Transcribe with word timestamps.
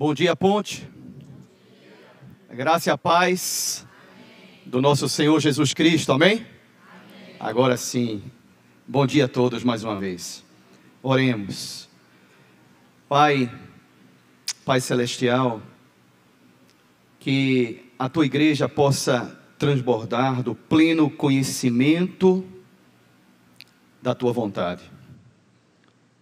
Bom 0.00 0.14
dia, 0.14 0.34
Ponte. 0.34 0.88
Graça 2.50 2.88
e 2.88 2.90
a 2.90 2.96
paz 2.96 3.86
do 4.64 4.80
nosso 4.80 5.06
Senhor 5.10 5.38
Jesus 5.38 5.74
Cristo, 5.74 6.10
amém? 6.10 6.46
Agora 7.38 7.76
sim, 7.76 8.22
bom 8.88 9.06
dia 9.06 9.26
a 9.26 9.28
todos 9.28 9.62
mais 9.62 9.84
uma 9.84 10.00
vez. 10.00 10.42
Oremos. 11.02 11.86
Pai, 13.10 13.54
Pai 14.64 14.80
Celestial, 14.80 15.60
que 17.18 17.84
a 17.98 18.08
tua 18.08 18.24
igreja 18.24 18.66
possa 18.70 19.38
transbordar 19.58 20.42
do 20.42 20.54
pleno 20.54 21.10
conhecimento 21.10 22.42
da 24.00 24.14
tua 24.14 24.32
vontade, 24.32 24.90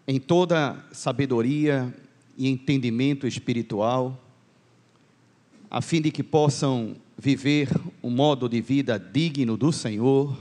em 0.05 0.19
toda 0.19 0.85
sabedoria 0.91 1.95
e 2.39 2.49
entendimento 2.49 3.27
espiritual, 3.27 4.17
a 5.69 5.83
fim 5.83 6.01
de 6.01 6.13
que 6.13 6.23
possam 6.23 6.95
viver 7.19 7.69
um 8.01 8.11
modo 8.11 8.49
de 8.49 8.61
vida 8.61 8.97
digno 8.97 9.57
do 9.57 9.73
Senhor, 9.73 10.39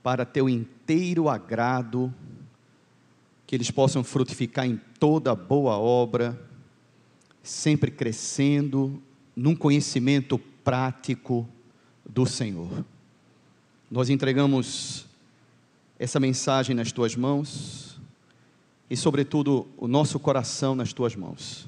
para 0.00 0.24
teu 0.24 0.48
inteiro 0.48 1.28
agrado, 1.28 2.14
que 3.46 3.56
eles 3.56 3.70
possam 3.70 4.04
frutificar 4.04 4.64
em 4.64 4.80
toda 4.98 5.34
boa 5.34 5.76
obra, 5.76 6.40
sempre 7.42 7.90
crescendo 7.90 9.02
num 9.34 9.56
conhecimento 9.56 10.38
prático 10.38 11.48
do 12.08 12.24
Senhor. 12.24 12.84
Nós 13.90 14.08
entregamos 14.08 15.04
essa 15.98 16.18
mensagem 16.18 16.74
nas 16.74 16.92
tuas 16.92 17.14
mãos 17.16 17.91
e, 18.92 18.96
sobretudo, 18.96 19.66
o 19.78 19.88
nosso 19.88 20.20
coração 20.20 20.74
nas 20.74 20.92
tuas 20.92 21.16
mãos. 21.16 21.66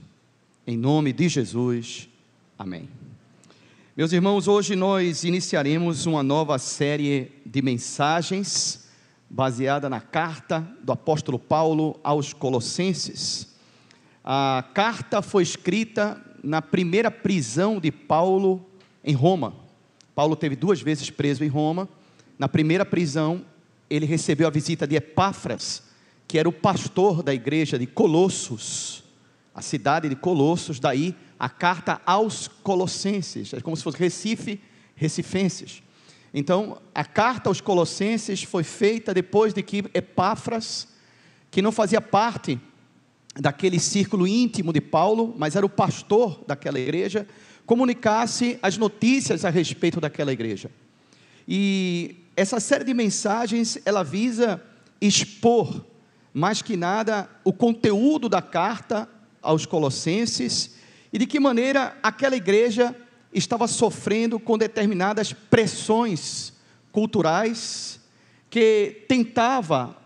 Em 0.66 0.76
nome 0.76 1.10
de 1.10 1.26
Jesus, 1.26 2.06
amém. 2.58 2.86
Meus 3.96 4.12
irmãos, 4.12 4.46
hoje 4.46 4.76
nós 4.76 5.24
iniciaremos 5.24 6.04
uma 6.04 6.22
nova 6.22 6.58
série 6.58 7.32
de 7.46 7.62
mensagens 7.62 8.90
baseada 9.30 9.88
na 9.88 10.02
carta 10.02 10.68
do 10.82 10.92
apóstolo 10.92 11.38
Paulo 11.38 11.98
aos 12.04 12.34
Colossenses. 12.34 13.54
A 14.22 14.62
carta 14.74 15.22
foi 15.22 15.44
escrita 15.44 16.22
na 16.42 16.60
primeira 16.60 17.10
prisão 17.10 17.80
de 17.80 17.90
Paulo 17.90 18.62
em 19.02 19.14
Roma. 19.14 19.54
Paulo 20.14 20.36
teve 20.36 20.56
duas 20.56 20.82
vezes 20.82 21.08
preso 21.08 21.42
em 21.42 21.48
Roma. 21.48 21.88
Na 22.38 22.50
primeira 22.50 22.84
prisão, 22.84 23.46
ele 23.88 24.04
recebeu 24.04 24.46
a 24.46 24.50
visita 24.50 24.86
de 24.86 24.96
Epáfras, 24.96 25.93
que 26.26 26.38
era 26.38 26.48
o 26.48 26.52
pastor 26.52 27.22
da 27.22 27.34
igreja 27.34 27.78
de 27.78 27.86
Colossos, 27.86 29.02
a 29.54 29.62
cidade 29.62 30.08
de 30.08 30.16
Colossos, 30.16 30.80
daí 30.80 31.14
a 31.38 31.48
carta 31.48 32.00
aos 32.04 32.48
Colossenses, 32.48 33.52
é 33.52 33.60
como 33.60 33.76
se 33.76 33.82
fosse 33.82 33.98
Recife, 33.98 34.60
Recifenses. 34.96 35.82
Então, 36.32 36.78
a 36.94 37.04
carta 37.04 37.48
aos 37.48 37.60
Colossenses 37.60 38.42
foi 38.42 38.64
feita 38.64 39.14
depois 39.14 39.54
de 39.54 39.62
que 39.62 39.84
Epáfras, 39.94 40.88
que 41.50 41.62
não 41.62 41.70
fazia 41.70 42.00
parte 42.00 42.58
daquele 43.36 43.78
círculo 43.78 44.26
íntimo 44.26 44.72
de 44.72 44.80
Paulo, 44.80 45.34
mas 45.38 45.54
era 45.54 45.64
o 45.64 45.68
pastor 45.68 46.42
daquela 46.46 46.78
igreja, 46.78 47.26
comunicasse 47.66 48.58
as 48.62 48.76
notícias 48.76 49.44
a 49.44 49.50
respeito 49.50 50.00
daquela 50.00 50.32
igreja. 50.32 50.70
E 51.46 52.16
essa 52.36 52.58
série 52.58 52.84
de 52.84 52.94
mensagens, 52.94 53.78
ela 53.84 54.02
visa 54.02 54.62
expor, 55.00 55.84
mais 56.34 56.60
que 56.60 56.76
nada, 56.76 57.30
o 57.44 57.52
conteúdo 57.52 58.28
da 58.28 58.42
carta 58.42 59.08
aos 59.40 59.64
Colossenses 59.64 60.74
e 61.12 61.18
de 61.18 61.26
que 61.26 61.38
maneira 61.38 61.96
aquela 62.02 62.34
igreja 62.34 62.92
estava 63.32 63.68
sofrendo 63.68 64.40
com 64.40 64.58
determinadas 64.58 65.32
pressões 65.32 66.52
culturais 66.90 68.00
que 68.50 69.04
tentava 69.08 69.96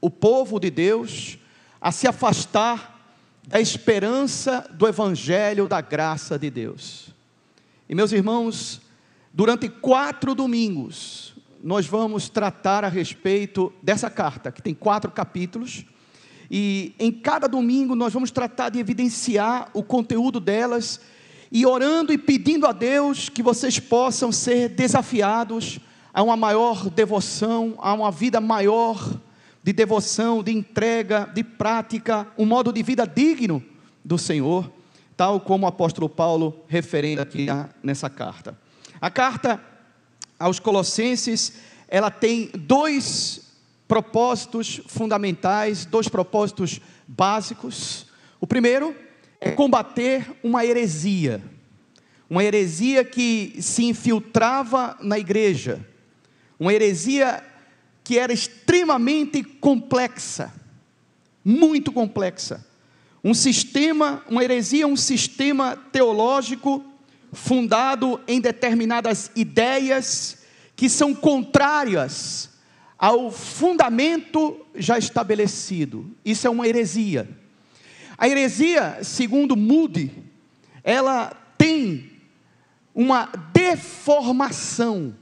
o 0.00 0.08
povo 0.08 0.58
de 0.58 0.70
Deus 0.70 1.38
a 1.78 1.92
se 1.92 2.08
afastar 2.08 2.94
da 3.46 3.60
esperança 3.60 4.66
do 4.72 4.88
evangelho 4.88 5.68
da 5.68 5.82
graça 5.82 6.38
de 6.38 6.48
Deus. 6.48 7.10
E 7.86 7.94
meus 7.94 8.10
irmãos, 8.12 8.80
durante 9.32 9.68
quatro 9.68 10.34
domingos, 10.34 11.33
nós 11.64 11.86
vamos 11.86 12.28
tratar 12.28 12.84
a 12.84 12.88
respeito 12.88 13.72
dessa 13.82 14.10
carta, 14.10 14.52
que 14.52 14.60
tem 14.60 14.74
quatro 14.74 15.10
capítulos, 15.10 15.86
e 16.50 16.94
em 16.98 17.10
cada 17.10 17.48
domingo 17.48 17.94
nós 17.94 18.12
vamos 18.12 18.30
tratar 18.30 18.68
de 18.68 18.78
evidenciar 18.78 19.70
o 19.72 19.82
conteúdo 19.82 20.38
delas, 20.38 21.00
e 21.50 21.64
orando 21.64 22.12
e 22.12 22.18
pedindo 22.18 22.66
a 22.66 22.72
Deus 22.72 23.30
que 23.30 23.42
vocês 23.42 23.80
possam 23.80 24.30
ser 24.30 24.68
desafiados 24.68 25.80
a 26.12 26.22
uma 26.22 26.36
maior 26.36 26.90
devoção, 26.90 27.76
a 27.78 27.94
uma 27.94 28.10
vida 28.10 28.42
maior 28.42 29.18
de 29.62 29.72
devoção, 29.72 30.42
de 30.42 30.52
entrega, 30.52 31.30
de 31.32 31.42
prática, 31.42 32.26
um 32.36 32.44
modo 32.44 32.74
de 32.74 32.82
vida 32.82 33.06
digno 33.06 33.64
do 34.04 34.18
Senhor, 34.18 34.70
tal 35.16 35.40
como 35.40 35.64
o 35.64 35.68
apóstolo 35.68 36.10
Paulo 36.10 36.62
referendo 36.68 37.22
aqui 37.22 37.46
nessa 37.82 38.10
carta. 38.10 38.54
A 39.00 39.10
carta 39.10 39.73
aos 40.44 40.60
Colossenses, 40.60 41.54
ela 41.88 42.10
tem 42.10 42.50
dois 42.54 43.40
propósitos 43.88 44.78
fundamentais, 44.86 45.86
dois 45.86 46.06
propósitos 46.06 46.82
básicos. 47.08 48.08
O 48.38 48.46
primeiro 48.46 48.94
é 49.40 49.52
combater 49.52 50.30
uma 50.42 50.62
heresia, 50.62 51.42
uma 52.28 52.44
heresia 52.44 53.02
que 53.02 53.56
se 53.58 53.84
infiltrava 53.84 54.98
na 55.00 55.18
igreja, 55.18 55.80
uma 56.60 56.74
heresia 56.74 57.42
que 58.02 58.18
era 58.18 58.30
extremamente 58.30 59.42
complexa, 59.42 60.52
muito 61.42 61.90
complexa. 61.90 62.66
Um 63.22 63.32
sistema, 63.32 64.22
uma 64.28 64.44
heresia, 64.44 64.86
um 64.86 64.96
sistema 64.96 65.74
teológico 65.90 66.84
fundado 67.34 68.20
em 68.26 68.40
determinadas 68.40 69.30
ideias 69.36 70.38
que 70.76 70.88
são 70.88 71.14
contrárias 71.14 72.50
ao 72.98 73.30
fundamento 73.30 74.64
já 74.74 74.96
estabelecido. 74.96 76.10
Isso 76.24 76.46
é 76.46 76.50
uma 76.50 76.66
heresia. 76.66 77.28
A 78.16 78.28
heresia, 78.28 78.98
segundo 79.02 79.56
Moody, 79.56 80.10
ela 80.82 81.30
tem 81.58 82.12
uma 82.94 83.28
deformação. 83.52 85.14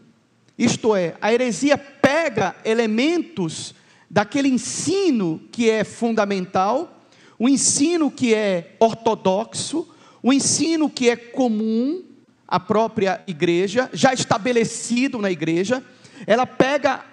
Isto 0.58 0.94
é, 0.94 1.16
a 1.20 1.32
heresia 1.32 1.78
pega 1.78 2.54
elementos 2.64 3.74
daquele 4.10 4.48
ensino 4.48 5.40
que 5.50 5.70
é 5.70 5.84
fundamental, 5.84 7.00
o 7.38 7.48
ensino 7.48 8.10
que 8.10 8.34
é 8.34 8.76
ortodoxo, 8.78 9.91
o 10.22 10.32
ensino 10.32 10.88
que 10.88 11.10
é 11.10 11.16
comum 11.16 12.04
à 12.46 12.60
própria 12.60 13.22
igreja, 13.26 13.90
já 13.92 14.12
estabelecido 14.12 15.18
na 15.18 15.30
igreja, 15.30 15.82
ela 16.26 16.46
pega 16.46 17.04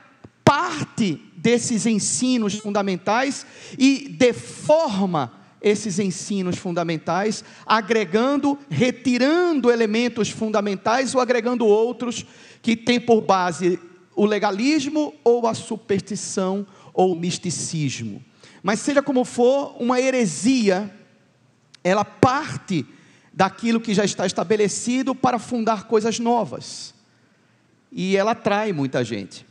parte 0.43 1.21
desses 1.35 1.85
ensinos 1.85 2.55
fundamentais 2.55 3.45
e 3.77 4.09
deforma 4.09 5.33
esses 5.61 5.99
ensinos 5.99 6.57
fundamentais, 6.57 7.43
agregando, 7.65 8.57
retirando 8.69 9.71
elementos 9.71 10.29
fundamentais 10.29 11.13
ou 11.15 11.21
agregando 11.21 11.65
outros 11.65 12.25
que 12.61 12.75
têm 12.75 12.99
por 12.99 13.21
base 13.21 13.79
o 14.15 14.25
legalismo 14.25 15.13
ou 15.23 15.47
a 15.47 15.53
superstição 15.53 16.67
ou 16.93 17.13
o 17.13 17.19
misticismo. 17.19 18.23
Mas 18.61 18.79
seja 18.79 19.01
como 19.01 19.23
for, 19.23 19.75
uma 19.79 19.99
heresia, 19.99 20.93
ela 21.83 22.03
parte 22.03 22.85
daquilo 23.39 23.79
que 23.79 23.93
já 23.93 24.03
está 24.03 24.25
estabelecido 24.25 25.15
para 25.15 25.39
fundar 25.39 25.85
coisas 25.85 26.19
novas. 26.19 26.93
E 27.89 28.17
ela 28.17 28.31
atrai 28.31 28.73
muita 28.73 29.01
gente. 29.01 29.45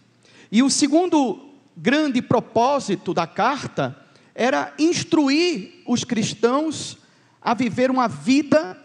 E 0.52 0.62
o 0.62 0.68
segundo 0.68 1.54
grande 1.74 2.20
propósito 2.20 3.14
da 3.14 3.26
carta 3.26 3.96
era 4.34 4.74
instruir 4.78 5.82
os 5.86 6.04
cristãos 6.04 6.98
a 7.40 7.54
viver 7.54 7.90
uma 7.90 8.08
vida 8.08 8.78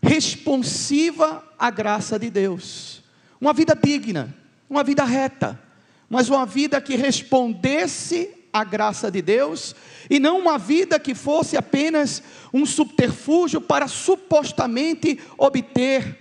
responsiva 0.00 1.42
à 1.58 1.68
graça 1.68 2.16
de 2.16 2.30
Deus, 2.30 3.02
uma 3.40 3.52
vida 3.52 3.74
digna, 3.74 4.32
uma 4.70 4.84
vida 4.84 5.02
reta, 5.02 5.60
mas 6.08 6.28
uma 6.28 6.46
vida 6.46 6.80
que 6.80 6.94
respondesse 6.94 8.32
à 8.60 8.64
graça 8.64 9.10
de 9.10 9.20
Deus 9.20 9.74
e 10.08 10.18
não 10.18 10.38
uma 10.38 10.58
vida 10.58 10.98
que 10.98 11.14
fosse 11.14 11.56
apenas 11.56 12.22
um 12.52 12.64
subterfúgio 12.64 13.60
para 13.60 13.88
supostamente 13.88 15.18
obter 15.36 16.18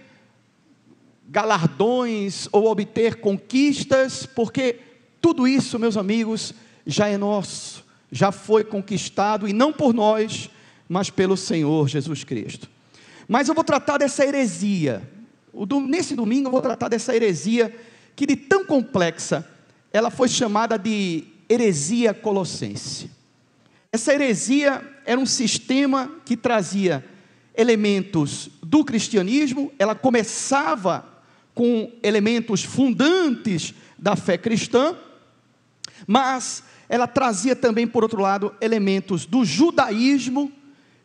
galardões 1.28 2.48
ou 2.52 2.68
obter 2.68 3.16
conquistas, 3.16 4.26
porque 4.26 4.80
tudo 5.22 5.48
isso, 5.48 5.80
meus 5.80 5.98
amigos, 5.98 6.54
já 6.86 7.08
é 7.08 7.18
nosso, 7.18 7.84
já 8.12 8.32
foi 8.32 8.64
conquistado 8.64 9.48
e 9.48 9.54
não 9.54 9.74
por 9.74 9.94
nós, 9.94 10.50
mas 10.88 11.10
pelo 11.10 11.36
Senhor 11.36 11.88
Jesus 11.88 12.24
Cristo. 12.24 12.70
Mas 13.28 13.50
eu 13.50 13.56
vou 13.56 13.64
tratar 13.64 13.98
dessa 13.98 14.26
heresia. 14.26 15.02
Nesse 15.88 16.16
domingo 16.16 16.48
eu 16.48 16.52
vou 16.52 16.62
tratar 16.62 16.90
dessa 16.90 17.16
heresia 17.16 17.74
que 18.16 18.26
de 18.26 18.36
tão 18.36 18.66
complexa, 18.66 19.46
ela 19.92 20.10
foi 20.10 20.28
chamada 20.28 20.78
de 20.78 21.24
heresia 21.50 22.13
colossense. 22.13 23.09
Essa 23.92 24.13
heresia 24.13 24.81
era 25.06 25.19
um 25.19 25.25
sistema 25.25 26.12
que 26.25 26.36
trazia 26.36 27.03
elementos 27.56 28.50
do 28.62 28.83
cristianismo, 28.83 29.71
ela 29.80 29.95
começava 29.95 31.07
com 31.53 31.92
elementos 32.03 32.63
fundantes 32.63 33.74
da 33.97 34.15
fé 34.15 34.38
cristã, 34.38 34.95
mas 36.06 36.63
ela 36.89 37.07
trazia 37.07 37.56
também, 37.56 37.88
por 37.88 38.03
outro 38.03 38.21
lado, 38.21 38.53
elementos 38.59 39.25
do 39.25 39.45
judaísmo, 39.45 40.51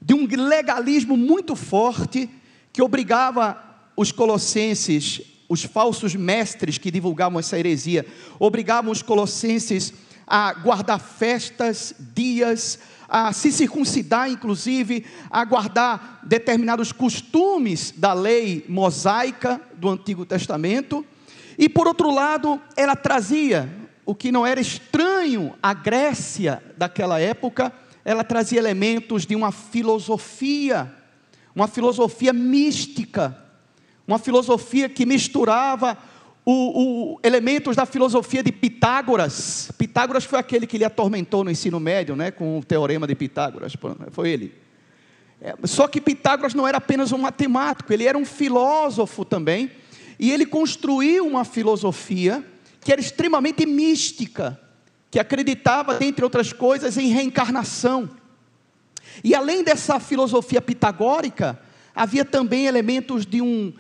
de 0.03 0.15
um 0.15 0.27
legalismo 0.27 1.17
muito 1.17 1.55
forte, 1.55 2.29
que 2.73 2.83
obrigava 2.83 3.63
os 3.97 4.11
colossenses, 4.11 5.21
os 5.49 5.63
falsos 5.63 6.15
mestres 6.15 6.79
que 6.79 6.91
divulgavam 6.91 7.39
essa 7.39 7.59
heresia, 7.59 8.07
obrigavam 8.39 8.91
os 8.91 9.03
colossenses 9.03 9.93
a 10.33 10.53
guardar 10.53 11.01
festas, 11.01 11.93
dias, 11.99 12.79
a 13.09 13.33
se 13.33 13.51
circuncidar, 13.51 14.31
inclusive, 14.31 15.05
a 15.29 15.45
guardar 15.45 16.21
determinados 16.23 16.93
costumes 16.93 17.93
da 17.97 18.13
lei 18.13 18.65
mosaica 18.69 19.61
do 19.75 19.89
Antigo 19.89 20.25
Testamento. 20.25 21.05
E 21.59 21.69
por 21.69 21.89
outro 21.89 22.15
lado, 22.15 22.61
ela 22.77 22.95
trazia 22.95 23.69
o 24.07 24.15
que 24.15 24.31
não 24.31 24.47
era 24.47 24.61
estranho 24.61 25.53
à 25.61 25.75
Grécia 25.75 26.63
daquela 26.77 27.19
época, 27.21 27.73
ela 28.05 28.23
trazia 28.23 28.61
elementos 28.61 29.27
de 29.27 29.35
uma 29.35 29.51
filosofia, 29.51 30.95
uma 31.55 31.67
filosofia 31.67 32.33
mística, 32.33 33.37
uma 34.07 34.19
filosofia 34.19 34.89
que 34.89 35.05
misturava 35.05 35.99
o, 36.45 36.53
o, 36.53 37.21
elementos 37.23 37.77
da 37.77 37.87
filosofia 37.87 38.43
de 38.43 38.53
Pitágoras. 38.53 39.71
Pitágoras 39.77 40.25
foi 40.25 40.39
aquele 40.39 40.67
que 40.67 40.79
lhe 40.79 40.85
atormentou 40.85 41.45
no 41.45 41.51
ensino 41.51 41.79
médio, 41.79 42.17
né, 42.17 42.31
com 42.31 42.59
o 42.59 42.65
teorema 42.65 43.07
de 43.07 43.15
Pitágoras, 43.15 43.75
foi 44.11 44.31
ele. 44.31 44.55
É, 45.41 45.55
só 45.65 45.89
que 45.89 46.01
Pitágoras 46.01 46.55
não 46.55 46.67
era 46.67 46.79
apenas 46.79 47.13
um 47.13 47.19
matemático, 47.19 47.93
ele 47.93 48.05
era 48.05 48.17
um 48.17 48.25
filósofo 48.25 49.25
também, 49.25 49.71
e 50.19 50.31
ele 50.31 50.45
construiu 50.45 51.27
uma 51.27 51.45
filosofia 51.45 52.45
que 52.83 52.93
era 52.93 53.01
extremamente 53.01 53.65
mística, 53.67 54.61
que 55.11 55.19
acreditava, 55.19 55.99
entre 56.05 56.25
outras 56.25 56.53
coisas, 56.53 56.97
em 56.97 57.09
reencarnação. 57.09 58.09
E 59.25 59.35
além 59.35 59.65
dessa 59.65 59.99
filosofia 59.99 60.61
pitagórica, 60.63 61.61
havia 61.95 62.25
também 62.25 62.67
elementos 62.67 63.27
de 63.27 63.43
um 63.43 63.73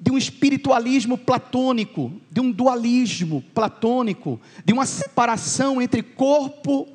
de 0.00 0.12
um 0.12 0.18
espiritualismo 0.18 1.18
platônico, 1.18 2.12
de 2.30 2.40
um 2.40 2.52
dualismo 2.52 3.42
platônico, 3.52 4.40
de 4.64 4.72
uma 4.72 4.86
separação 4.86 5.82
entre 5.82 6.02
corpo 6.02 6.86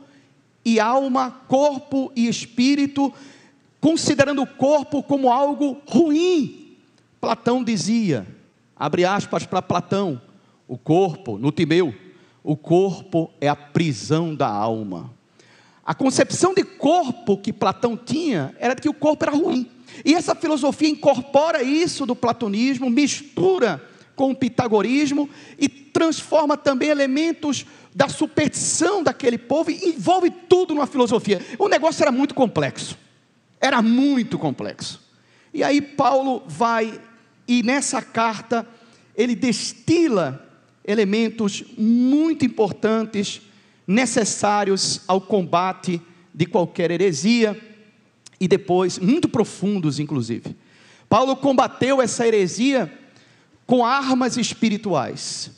e 0.63 0.79
alma, 0.79 1.31
corpo 1.47 2.11
e 2.15 2.27
espírito, 2.27 3.13
considerando 3.81 4.41
o 4.41 4.47
corpo 4.47 5.03
como 5.03 5.31
algo 5.31 5.81
ruim. 5.85 6.77
Platão 7.19 7.63
dizia, 7.63 8.25
abre 8.75 9.03
aspas 9.03 9.45
para 9.45 9.61
Platão, 9.61 10.21
o 10.67 10.77
corpo, 10.77 11.38
no 11.38 11.51
Timeu, 11.51 11.94
o 12.41 12.56
corpo 12.56 13.29
é 13.41 13.49
a 13.49 13.56
prisão 13.56 14.33
da 14.33 14.47
alma. 14.47 15.11
A 15.85 15.94
concepção 15.94 16.53
de 16.53 16.63
corpo 16.63 17.38
que 17.38 17.51
Platão 17.51 17.97
tinha 17.97 18.56
era 18.57 18.73
de 18.73 18.81
que 18.81 18.89
o 18.89 18.94
corpo 18.94 19.25
era 19.25 19.35
ruim. 19.35 19.69
E 20.04 20.13
essa 20.13 20.36
filosofia 20.36 20.90
incorpora 20.90 21.62
isso 21.63 22.06
do 22.06 22.16
platonismo, 22.16 22.90
mistura 22.90 23.84
com 24.16 24.31
o 24.31 24.36
pitagorismo 24.36 25.30
e 25.57 25.68
transforma 25.68 26.56
também 26.57 26.90
elementos 26.90 27.66
da 27.95 28.10
superstição 28.10 29.04
daquele 29.04 29.38
povo 29.38 29.72
e 29.72 29.90
envolve 29.90 30.30
tudo 30.30 30.74
numa 30.74 30.88
filosofia. 30.88 31.42
O 31.60 31.68
negócio 31.68 32.01
era 32.01 32.12
muito 32.12 32.34
complexo. 32.34 32.98
Era 33.62 33.81
muito 33.81 34.38
complexo. 34.38 35.01
E 35.54 35.63
aí 35.63 35.81
Paulo 35.81 36.44
vai 36.48 37.00
e 37.48 37.62
nessa 37.62 38.01
carta 38.01 38.68
ele 39.16 39.36
destila 39.36 40.50
elementos 40.86 41.63
muito 41.78 42.45
importantes 42.45 43.42
necessários 43.86 45.01
ao 45.07 45.22
combate 45.22 46.01
de 46.34 46.45
qualquer 46.45 46.90
heresia 46.90 47.60
e 48.44 48.48
depois, 48.48 49.00
muito 49.00 49.30
profundos 49.30 50.00
inclusive. 50.00 50.54
Paulo 51.07 51.34
combateu 51.34 52.01
essa 52.01 52.28
heresia 52.28 52.92
com 53.66 53.86
armas 53.86 54.36
espirituais. 54.36 55.50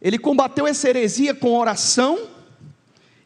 Ele 0.00 0.18
combateu 0.18 0.66
essa 0.66 0.88
heresia 0.88 1.34
com 1.34 1.58
oração 1.58 2.18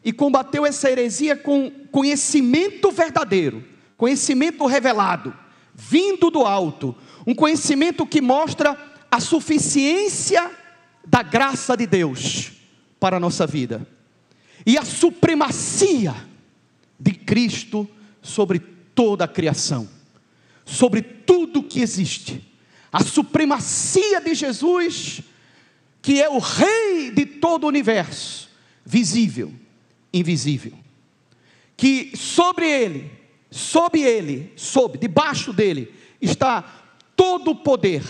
e 0.03 0.11
combateu 0.11 0.65
essa 0.65 0.91
heresia 0.91 1.37
com 1.37 1.71
conhecimento 1.89 2.91
verdadeiro, 2.91 3.63
conhecimento 3.95 4.65
revelado, 4.65 5.33
vindo 5.73 6.29
do 6.29 6.41
alto, 6.41 6.93
um 7.25 7.33
conhecimento 7.33 8.05
que 8.05 8.19
mostra 8.19 8.77
a 9.09 9.21
suficiência 9.21 10.51
da 11.07 11.23
graça 11.23 11.77
de 11.77 11.87
Deus 11.87 12.51
para 12.99 13.15
a 13.15 13.21
nossa 13.21 13.47
vida 13.47 13.87
e 14.65 14.77
a 14.77 14.83
supremacia 14.83 16.13
de 16.99 17.11
Cristo 17.11 17.87
sobre 18.25 18.59
toda 18.59 19.25
a 19.25 19.27
criação, 19.27 19.87
sobre 20.65 21.01
tudo 21.01 21.63
que 21.63 21.79
existe. 21.79 22.43
A 22.91 23.03
supremacia 23.03 24.19
de 24.19 24.33
Jesus, 24.33 25.21
que 26.01 26.21
é 26.21 26.29
o 26.29 26.39
Rei 26.39 27.11
de 27.11 27.25
todo 27.25 27.65
o 27.65 27.67
universo, 27.67 28.49
visível, 28.83 29.53
invisível. 30.11 30.73
Que 31.77 32.11
sobre 32.15 32.67
ele, 32.67 33.11
sob 33.51 34.01
ele, 34.01 34.51
sob, 34.55 34.97
debaixo 34.97 35.53
dele, 35.53 35.93
está 36.19 36.63
todo 37.15 37.51
o 37.51 37.55
poder, 37.55 38.03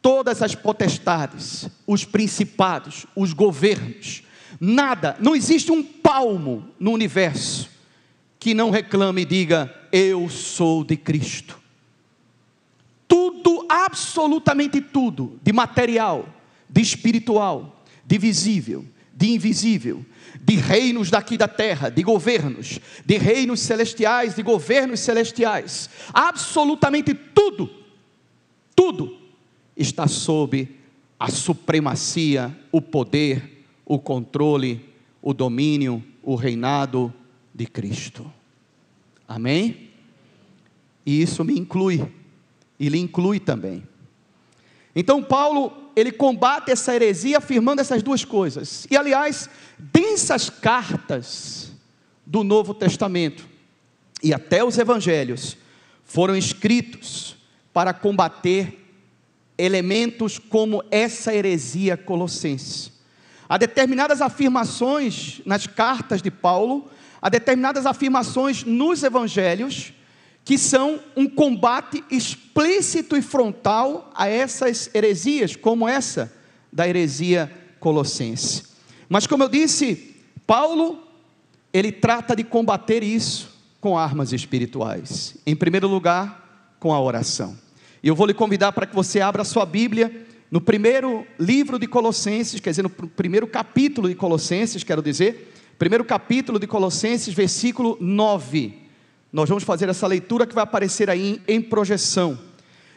todas 0.00 0.40
as 0.40 0.54
potestades, 0.54 1.68
os 1.86 2.04
principados, 2.04 3.04
os 3.14 3.32
governos. 3.32 4.22
Nada, 4.58 5.16
não 5.20 5.36
existe 5.36 5.70
um 5.70 5.82
palmo 5.82 6.70
no 6.78 6.92
universo 6.92 7.75
que 8.46 8.54
não 8.54 8.70
reclame 8.70 9.22
e 9.22 9.24
diga: 9.24 9.74
Eu 9.90 10.28
sou 10.30 10.84
de 10.84 10.96
Cristo. 10.96 11.58
Tudo, 13.08 13.66
absolutamente 13.68 14.80
tudo, 14.80 15.40
de 15.42 15.52
material, 15.52 16.28
de 16.70 16.80
espiritual, 16.80 17.84
de 18.04 18.16
visível, 18.18 18.84
de 19.12 19.32
invisível, 19.32 20.06
de 20.40 20.54
reinos 20.54 21.10
daqui 21.10 21.36
da 21.36 21.48
terra, 21.48 21.88
de 21.88 22.04
governos, 22.04 22.78
de 23.04 23.18
reinos 23.18 23.58
celestiais, 23.58 24.36
de 24.36 24.44
governos 24.44 25.00
celestiais, 25.00 25.90
absolutamente 26.14 27.14
tudo, 27.14 27.68
tudo 28.76 29.18
está 29.76 30.06
sob 30.06 30.68
a 31.18 31.32
supremacia, 31.32 32.56
o 32.70 32.80
poder, 32.80 33.66
o 33.84 33.98
controle, 33.98 34.88
o 35.20 35.34
domínio, 35.34 36.00
o 36.22 36.36
reinado 36.36 37.12
de 37.52 37.66
Cristo. 37.66 38.35
Amém? 39.28 39.90
E 41.04 41.22
isso 41.22 41.44
me 41.44 41.58
inclui, 41.58 42.06
e 42.78 42.88
lhe 42.88 42.98
inclui 42.98 43.40
também. 43.40 43.86
Então, 44.94 45.22
Paulo, 45.22 45.90
ele 45.94 46.10
combate 46.10 46.70
essa 46.70 46.94
heresia 46.94 47.38
afirmando 47.38 47.80
essas 47.80 48.02
duas 48.02 48.24
coisas. 48.24 48.86
E, 48.90 48.96
aliás, 48.96 49.48
densas 49.78 50.50
cartas 50.50 51.72
do 52.24 52.42
Novo 52.42 52.74
Testamento 52.74 53.46
e 54.22 54.32
até 54.34 54.64
os 54.64 54.78
evangelhos 54.78 55.56
foram 56.04 56.36
escritos 56.36 57.36
para 57.72 57.92
combater 57.92 58.84
elementos 59.58 60.38
como 60.38 60.82
essa 60.90 61.34
heresia 61.34 61.96
colossense. 61.96 62.92
Há 63.48 63.56
determinadas 63.56 64.20
afirmações 64.20 65.40
nas 65.46 65.66
cartas 65.66 66.20
de 66.20 66.30
Paulo 66.30 66.90
a 67.20 67.28
determinadas 67.28 67.86
afirmações 67.86 68.64
nos 68.64 69.02
evangelhos 69.02 69.92
que 70.44 70.56
são 70.56 71.00
um 71.16 71.28
combate 71.28 72.04
explícito 72.10 73.16
e 73.16 73.22
frontal 73.22 74.12
a 74.14 74.28
essas 74.28 74.88
heresias, 74.94 75.56
como 75.56 75.88
essa 75.88 76.32
da 76.72 76.88
heresia 76.88 77.50
colossense. 77.80 78.62
Mas 79.08 79.26
como 79.26 79.42
eu 79.42 79.48
disse, 79.48 80.14
Paulo, 80.46 81.02
ele 81.72 81.90
trata 81.90 82.36
de 82.36 82.44
combater 82.44 83.02
isso 83.02 83.56
com 83.80 83.98
armas 83.98 84.32
espirituais. 84.32 85.36
Em 85.44 85.56
primeiro 85.56 85.88
lugar, 85.88 86.76
com 86.78 86.94
a 86.94 87.00
oração. 87.00 87.58
E 88.00 88.08
eu 88.08 88.14
vou 88.14 88.26
lhe 88.26 88.34
convidar 88.34 88.70
para 88.70 88.86
que 88.86 88.94
você 88.94 89.20
abra 89.20 89.42
a 89.42 89.44
sua 89.44 89.66
Bíblia 89.66 90.26
no 90.48 90.60
primeiro 90.60 91.26
livro 91.40 91.76
de 91.78 91.88
Colossenses, 91.88 92.60
quer 92.60 92.70
dizer, 92.70 92.82
no 92.82 92.90
primeiro 92.90 93.48
capítulo 93.48 94.08
de 94.08 94.14
Colossenses, 94.14 94.84
quero 94.84 95.02
dizer, 95.02 95.54
Primeiro 95.78 96.06
capítulo 96.06 96.58
de 96.58 96.66
Colossenses, 96.66 97.34
versículo 97.34 97.98
9. 98.00 98.78
Nós 99.30 99.46
vamos 99.46 99.62
fazer 99.62 99.90
essa 99.90 100.06
leitura 100.06 100.46
que 100.46 100.54
vai 100.54 100.64
aparecer 100.64 101.10
aí 101.10 101.42
em, 101.46 101.56
em 101.56 101.60
projeção. 101.60 102.38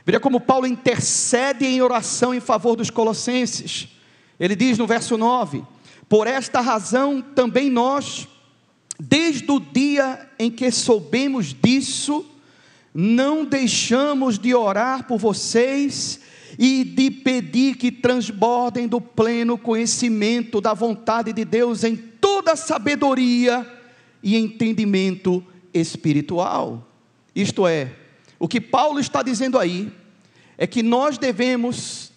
Veja 0.05 0.17
como 0.17 0.39
Paulo 0.39 0.65
intercede 0.65 1.65
em 1.65 1.81
oração 1.81 2.33
em 2.33 2.39
favor 2.39 2.77
dos 2.77 2.89
colossenses. 2.89 3.89
Ele 4.39 4.55
diz 4.55 4.77
no 4.77 4.87
verso 4.87 5.17
9: 5.17 5.61
Por 6.07 6.25
esta 6.25 6.61
razão 6.61 7.21
também 7.21 7.69
nós, 7.69 8.29
desde 8.97 9.51
o 9.51 9.59
dia 9.59 10.29
em 10.39 10.49
que 10.49 10.71
soubemos 10.71 11.53
disso, 11.53 12.25
não 12.93 13.43
deixamos 13.43 14.39
de 14.39 14.55
orar 14.55 15.05
por 15.05 15.17
vocês 15.17 16.21
e 16.57 16.85
de 16.85 17.11
pedir 17.11 17.75
que 17.75 17.91
transbordem 17.91 18.87
do 18.87 19.01
pleno 19.01 19.57
conhecimento 19.57 20.61
da 20.61 20.73
vontade 20.73 21.33
de 21.33 21.43
Deus 21.43 21.83
em 21.83 22.08
toda 22.39 22.55
sabedoria 22.55 23.67
e 24.23 24.37
entendimento 24.37 25.43
espiritual. 25.73 26.87
Isto 27.35 27.67
é, 27.67 27.91
o 28.39 28.47
que 28.47 28.61
Paulo 28.61 28.97
está 28.97 29.21
dizendo 29.21 29.59
aí 29.59 29.91
é 30.57 30.65
que 30.65 30.81
nós 30.81 31.17
devemos 31.17 32.13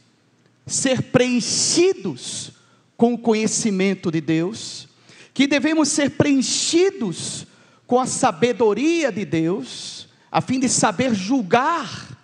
ser 0.64 1.02
preenchidos 1.10 2.52
com 2.96 3.14
o 3.14 3.18
conhecimento 3.18 4.12
de 4.12 4.20
Deus, 4.20 4.88
que 5.34 5.48
devemos 5.48 5.88
ser 5.88 6.10
preenchidos 6.10 7.44
com 7.84 7.98
a 7.98 8.06
sabedoria 8.06 9.10
de 9.10 9.24
Deus, 9.24 10.08
a 10.30 10.40
fim 10.40 10.60
de 10.60 10.68
saber 10.68 11.16
julgar 11.16 12.16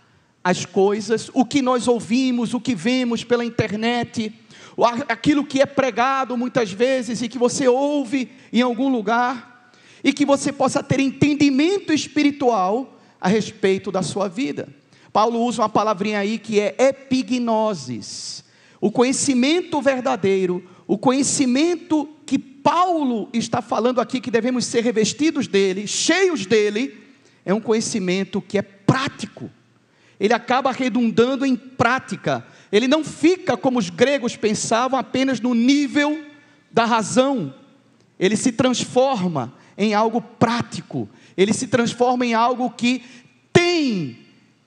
as 0.44 0.64
coisas, 0.64 1.32
o 1.34 1.44
que 1.44 1.60
nós 1.60 1.88
ouvimos, 1.88 2.54
o 2.54 2.60
que 2.60 2.76
vemos 2.76 3.24
pela 3.24 3.44
internet, 3.44 4.32
aquilo 5.08 5.44
que 5.44 5.60
é 5.60 5.66
pregado 5.66 6.36
muitas 6.36 6.70
vezes 6.72 7.22
e 7.22 7.28
que 7.28 7.38
você 7.38 7.66
ouve 7.66 8.30
em 8.52 8.62
algum 8.62 8.88
lugar, 8.88 9.72
e 10.02 10.12
que 10.12 10.24
você 10.24 10.52
possa 10.52 10.82
ter 10.82 11.00
entendimento 11.00 11.92
espiritual 11.92 12.98
a 13.20 13.28
respeito 13.28 13.90
da 13.90 14.02
sua 14.02 14.28
vida. 14.28 14.68
Paulo 15.12 15.42
usa 15.42 15.62
uma 15.62 15.68
palavrinha 15.68 16.20
aí 16.20 16.38
que 16.38 16.60
é 16.60 16.74
epignosis. 16.78 18.44
O 18.80 18.92
conhecimento 18.92 19.80
verdadeiro, 19.80 20.64
o 20.86 20.96
conhecimento 20.96 22.08
que 22.24 22.38
Paulo 22.38 23.28
está 23.32 23.60
falando 23.60 24.00
aqui 24.00 24.20
que 24.20 24.30
devemos 24.30 24.64
ser 24.64 24.84
revestidos 24.84 25.48
dele, 25.48 25.86
cheios 25.86 26.46
dele, 26.46 26.96
é 27.44 27.52
um 27.52 27.60
conhecimento 27.60 28.40
que 28.40 28.58
é 28.58 28.62
prático. 28.62 29.50
Ele 30.20 30.34
acaba 30.34 30.70
redundando 30.70 31.46
em 31.46 31.56
prática. 31.56 32.46
Ele 32.70 32.88
não 32.88 33.04
fica 33.04 33.56
como 33.56 33.78
os 33.78 33.90
gregos 33.90 34.36
pensavam 34.36 34.98
apenas 34.98 35.40
no 35.40 35.54
nível 35.54 36.24
da 36.70 36.84
razão. 36.84 37.54
Ele 38.18 38.36
se 38.36 38.52
transforma 38.52 39.54
em 39.76 39.94
algo 39.94 40.20
prático. 40.20 41.08
Ele 41.36 41.52
se 41.52 41.66
transforma 41.68 42.26
em 42.26 42.34
algo 42.34 42.70
que 42.70 43.02
tem 43.52 44.18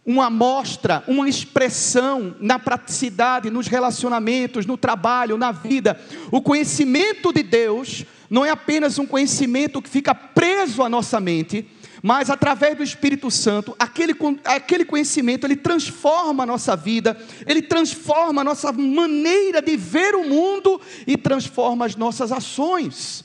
uma 0.05 0.27
amostra, 0.27 1.03
uma 1.08 1.29
expressão 1.29 2.36
na 2.39 2.58
praticidade, 2.58 3.50
nos 3.50 3.67
relacionamentos, 3.67 4.65
no 4.65 4.77
trabalho, 4.77 5.38
na 5.38 5.51
vida. 5.51 6.00
O 6.31 6.41
conhecimento 6.41 7.31
de 7.31 7.43
Deus 7.43 8.05
não 8.29 8.46
é 8.46 8.50
apenas 8.50 8.98
um 8.98 9.05
conhecimento 9.05 9.81
que 9.81 9.89
fica 9.89 10.15
preso 10.15 10.81
à 10.81 10.89
nossa 10.89 11.20
mente, 11.20 11.67
mas 12.01 12.29
através 12.29 12.75
do 12.75 12.84
Espírito 12.84 13.29
Santo, 13.29 13.75
aquele, 13.77 14.15
aquele 14.43 14.84
conhecimento, 14.84 15.46
ele 15.46 15.55
transforma 15.55 16.43
a 16.43 16.46
nossa 16.46 16.75
vida, 16.75 17.15
ele 17.46 17.62
transforma 17.62 18.41
a 18.41 18.43
nossa 18.43 18.72
maneira 18.72 19.62
de 19.62 19.77
ver 19.77 20.15
o 20.15 20.27
mundo 20.27 20.81
e 21.05 21.15
transforma 21.15 21.86
as 21.86 21.96
nossas 21.96 22.31
ações. 22.31 23.24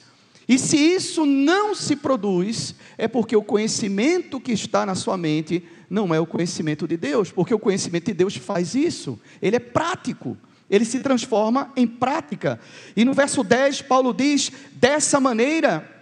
E 0.49 0.59
se 0.59 0.77
isso 0.77 1.25
não 1.25 1.75
se 1.75 1.97
produz, 1.97 2.75
é 2.99 3.09
porque 3.09 3.35
o 3.35 3.43
conhecimento 3.43 4.39
que 4.39 4.53
está 4.53 4.85
na 4.85 4.95
sua 4.95 5.17
mente 5.17 5.65
não 5.89 6.15
é 6.15 6.21
o 6.21 6.27
conhecimento 6.27 6.87
de 6.87 6.97
Deus, 6.97 7.33
porque 7.33 7.55
o 7.55 7.59
conhecimento 7.59 8.07
de 8.07 8.15
Deus 8.15 8.37
faz 8.37 8.75
isso, 8.75 9.19
ele 9.41 9.57
é 9.57 9.61
prático, 9.61 10.37
ele 10.69 10.85
se 10.85 11.01
transforma 11.01 11.73
em 11.77 11.87
prática. 11.87 12.61
E 12.97 13.05
no 13.05 13.15
verso 13.15 13.43
10, 13.43 13.83
Paulo 13.83 14.13
diz: 14.13 14.53
dessa 14.73 15.19
maneira, 15.19 15.96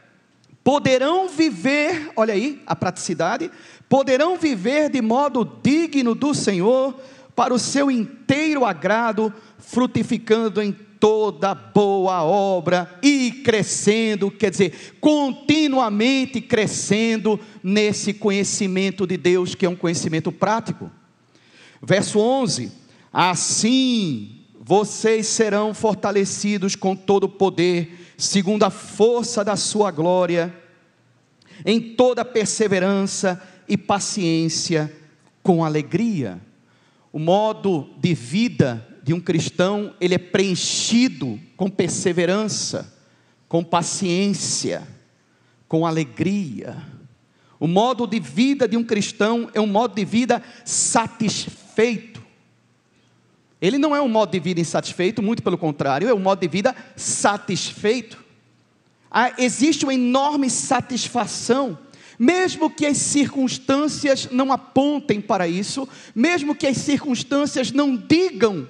poderão 0.64 1.28
viver, 1.28 2.10
olha 2.16 2.32
aí 2.32 2.62
a 2.66 2.74
praticidade, 2.74 3.50
poderão 3.88 4.38
viver 4.38 4.88
de 4.88 5.02
modo 5.02 5.44
digno 5.62 6.14
do 6.14 6.34
Senhor, 6.34 6.98
para 7.36 7.52
o 7.52 7.58
seu 7.58 7.90
inteiro 7.90 8.64
agrado, 8.64 9.32
frutificando 9.58 10.62
em 10.62 10.72
toda 10.72 11.54
boa 11.54 12.22
obra 12.22 12.98
e 13.02 13.42
crescendo, 13.44 14.30
quer 14.30 14.50
dizer, 14.50 14.96
continuamente 15.00 16.40
crescendo 16.40 17.38
nesse 17.62 18.14
conhecimento 18.14 19.06
de 19.06 19.16
Deus, 19.18 19.54
que 19.54 19.66
é 19.66 19.68
um 19.68 19.76
conhecimento 19.76 20.32
prático. 20.32 20.90
Verso 21.82 22.18
11: 22.18 22.72
Assim 23.12 24.40
vocês 24.58 25.26
serão 25.26 25.74
fortalecidos 25.74 26.74
com 26.74 26.96
todo 26.96 27.24
o 27.24 27.28
poder, 27.28 28.03
segundo 28.16 28.64
a 28.64 28.70
força 28.70 29.44
da 29.44 29.56
sua 29.56 29.90
glória, 29.90 30.54
em 31.64 31.80
toda 31.80 32.24
perseverança 32.24 33.40
e 33.68 33.76
paciência, 33.76 34.94
com 35.42 35.64
alegria. 35.64 36.40
O 37.12 37.18
modo 37.18 37.90
de 37.98 38.14
vida 38.14 38.86
de 39.02 39.12
um 39.12 39.20
cristão, 39.20 39.94
ele 40.00 40.14
é 40.14 40.18
preenchido 40.18 41.38
com 41.56 41.68
perseverança, 41.68 42.92
com 43.48 43.62
paciência, 43.62 44.82
com 45.68 45.86
alegria. 45.86 46.76
O 47.60 47.66
modo 47.66 48.06
de 48.06 48.18
vida 48.18 48.66
de 48.66 48.76
um 48.76 48.82
cristão 48.82 49.50
é 49.54 49.60
um 49.60 49.66
modo 49.66 49.94
de 49.94 50.04
vida 50.04 50.42
satisfeito. 50.64 52.13
Ele 53.64 53.78
não 53.78 53.94
é 53.94 54.00
um 54.00 54.08
modo 54.08 54.30
de 54.30 54.40
vida 54.40 54.60
insatisfeito, 54.60 55.22
muito 55.22 55.42
pelo 55.42 55.56
contrário, 55.56 56.08
é 56.08 56.14
um 56.14 56.18
modo 56.18 56.40
de 56.40 56.48
vida 56.48 56.74
satisfeito. 56.96 58.22
Ah, 59.10 59.32
existe 59.38 59.84
uma 59.84 59.94
enorme 59.94 60.50
satisfação 60.50 61.78
mesmo 62.16 62.70
que 62.70 62.86
as 62.86 62.96
circunstâncias 62.98 64.28
não 64.30 64.52
apontem 64.52 65.20
para 65.20 65.48
isso, 65.48 65.88
mesmo 66.14 66.54
que 66.54 66.64
as 66.64 66.76
circunstâncias 66.76 67.72
não 67.72 67.96
digam 67.96 68.68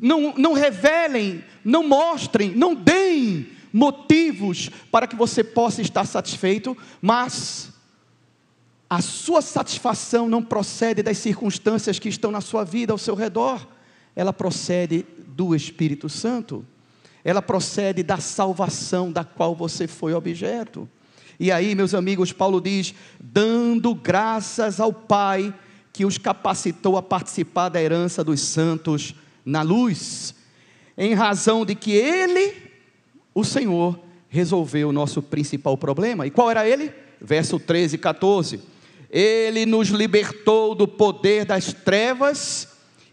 não, 0.00 0.34
não 0.36 0.52
revelem, 0.52 1.44
não 1.64 1.86
mostrem, 1.86 2.50
não 2.50 2.74
deem 2.74 3.48
motivos 3.72 4.70
para 4.90 5.06
que 5.06 5.14
você 5.14 5.44
possa 5.44 5.82
estar 5.82 6.06
satisfeito, 6.06 6.76
mas 7.00 7.70
a 8.88 9.00
sua 9.00 9.42
satisfação 9.42 10.28
não 10.28 10.42
procede 10.42 11.02
das 11.02 11.18
circunstâncias 11.18 11.98
que 11.98 12.08
estão 12.08 12.30
na 12.30 12.40
sua 12.40 12.64
vida 12.64 12.92
ao 12.92 12.98
seu 12.98 13.14
redor, 13.14 13.64
ela 14.14 14.32
procede 14.32 15.06
do 15.28 15.54
Espírito 15.54 16.08
Santo, 16.08 16.64
ela 17.24 17.42
procede 17.42 18.02
da 18.02 18.18
salvação 18.18 19.12
da 19.12 19.24
qual 19.24 19.54
você 19.54 19.86
foi 19.86 20.14
objeto. 20.14 20.88
E 21.38 21.50
aí, 21.50 21.74
meus 21.74 21.94
amigos, 21.94 22.32
Paulo 22.32 22.60
diz: 22.60 22.94
dando 23.18 23.94
graças 23.94 24.80
ao 24.80 24.92
Pai 24.92 25.54
que 25.92 26.04
os 26.04 26.18
capacitou 26.18 26.96
a 26.96 27.02
participar 27.02 27.68
da 27.68 27.82
herança 27.82 28.22
dos 28.22 28.40
santos 28.40 29.14
na 29.44 29.62
luz, 29.62 30.34
em 30.96 31.14
razão 31.14 31.64
de 31.64 31.74
que 31.74 31.92
Ele, 31.92 32.54
o 33.34 33.44
Senhor, 33.44 33.98
resolveu 34.30 34.88
o 34.88 34.92
nosso 34.92 35.20
principal 35.20 35.76
problema. 35.76 36.26
E 36.26 36.30
qual 36.30 36.50
era 36.50 36.66
ele? 36.66 36.92
Verso 37.20 37.58
13 37.58 37.96
e 37.96 37.98
14. 37.98 38.60
Ele 39.10 39.66
nos 39.66 39.88
libertou 39.88 40.74
do 40.74 40.86
poder 40.86 41.44
das 41.44 41.72
trevas 41.72 42.68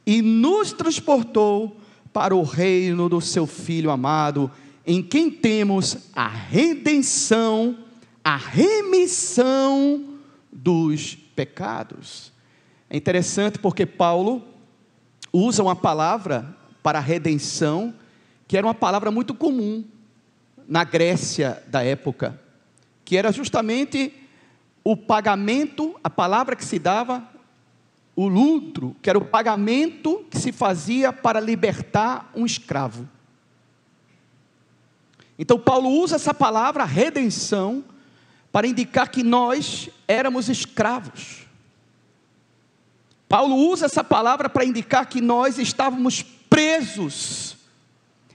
e 0.07 0.21
nos 0.21 0.71
transportou 0.71 1.75
para 2.13 2.33
o 2.33 2.41
reino 2.41 3.09
do 3.09 3.19
seu 3.19 3.45
Filho 3.45 3.91
amado, 3.91 4.49
em 4.85 5.03
quem 5.03 5.29
temos 5.29 5.97
a 6.15 6.29
redenção, 6.29 7.77
a 8.23 8.37
remissão 8.37 10.05
dos 10.49 11.13
pecados. 11.35 12.31
É 12.89 12.95
interessante 12.95 13.59
porque 13.59 13.85
Paulo 13.85 14.41
usa 15.33 15.61
uma 15.61 15.75
palavra 15.75 16.55
para 16.81 17.01
redenção, 17.01 17.93
que 18.47 18.55
era 18.55 18.65
uma 18.65 18.73
palavra 18.73 19.11
muito 19.11 19.33
comum 19.33 19.83
na 20.65 20.85
Grécia 20.85 21.61
da 21.67 21.83
época, 21.83 22.39
que 23.03 23.17
era 23.17 23.29
justamente 23.29 24.13
o 24.85 24.95
pagamento, 24.95 25.99
a 26.01 26.09
palavra 26.09 26.55
que 26.55 26.63
se 26.63 26.79
dava, 26.79 27.27
o 28.17 28.27
ludro, 28.27 28.95
que 28.99 29.11
era 29.11 29.19
o 29.19 29.25
pagamento 29.25 30.25
que 30.31 30.39
se 30.39 30.51
fazia 30.51 31.13
para 31.13 31.39
libertar 31.39 32.31
um 32.33 32.47
escravo. 32.47 33.07
Então 35.37 35.59
Paulo 35.59 35.87
usa 35.87 36.15
essa 36.15 36.33
palavra 36.33 36.83
redenção 36.83 37.85
para 38.51 38.65
indicar 38.65 39.11
que 39.11 39.21
nós 39.21 39.91
éramos 40.07 40.49
escravos. 40.49 41.45
Paulo 43.29 43.55
usa 43.55 43.85
essa 43.85 44.03
palavra 44.03 44.49
para 44.49 44.65
indicar 44.65 45.05
que 45.05 45.21
nós 45.21 45.59
estávamos 45.59 46.23
presos 46.23 47.55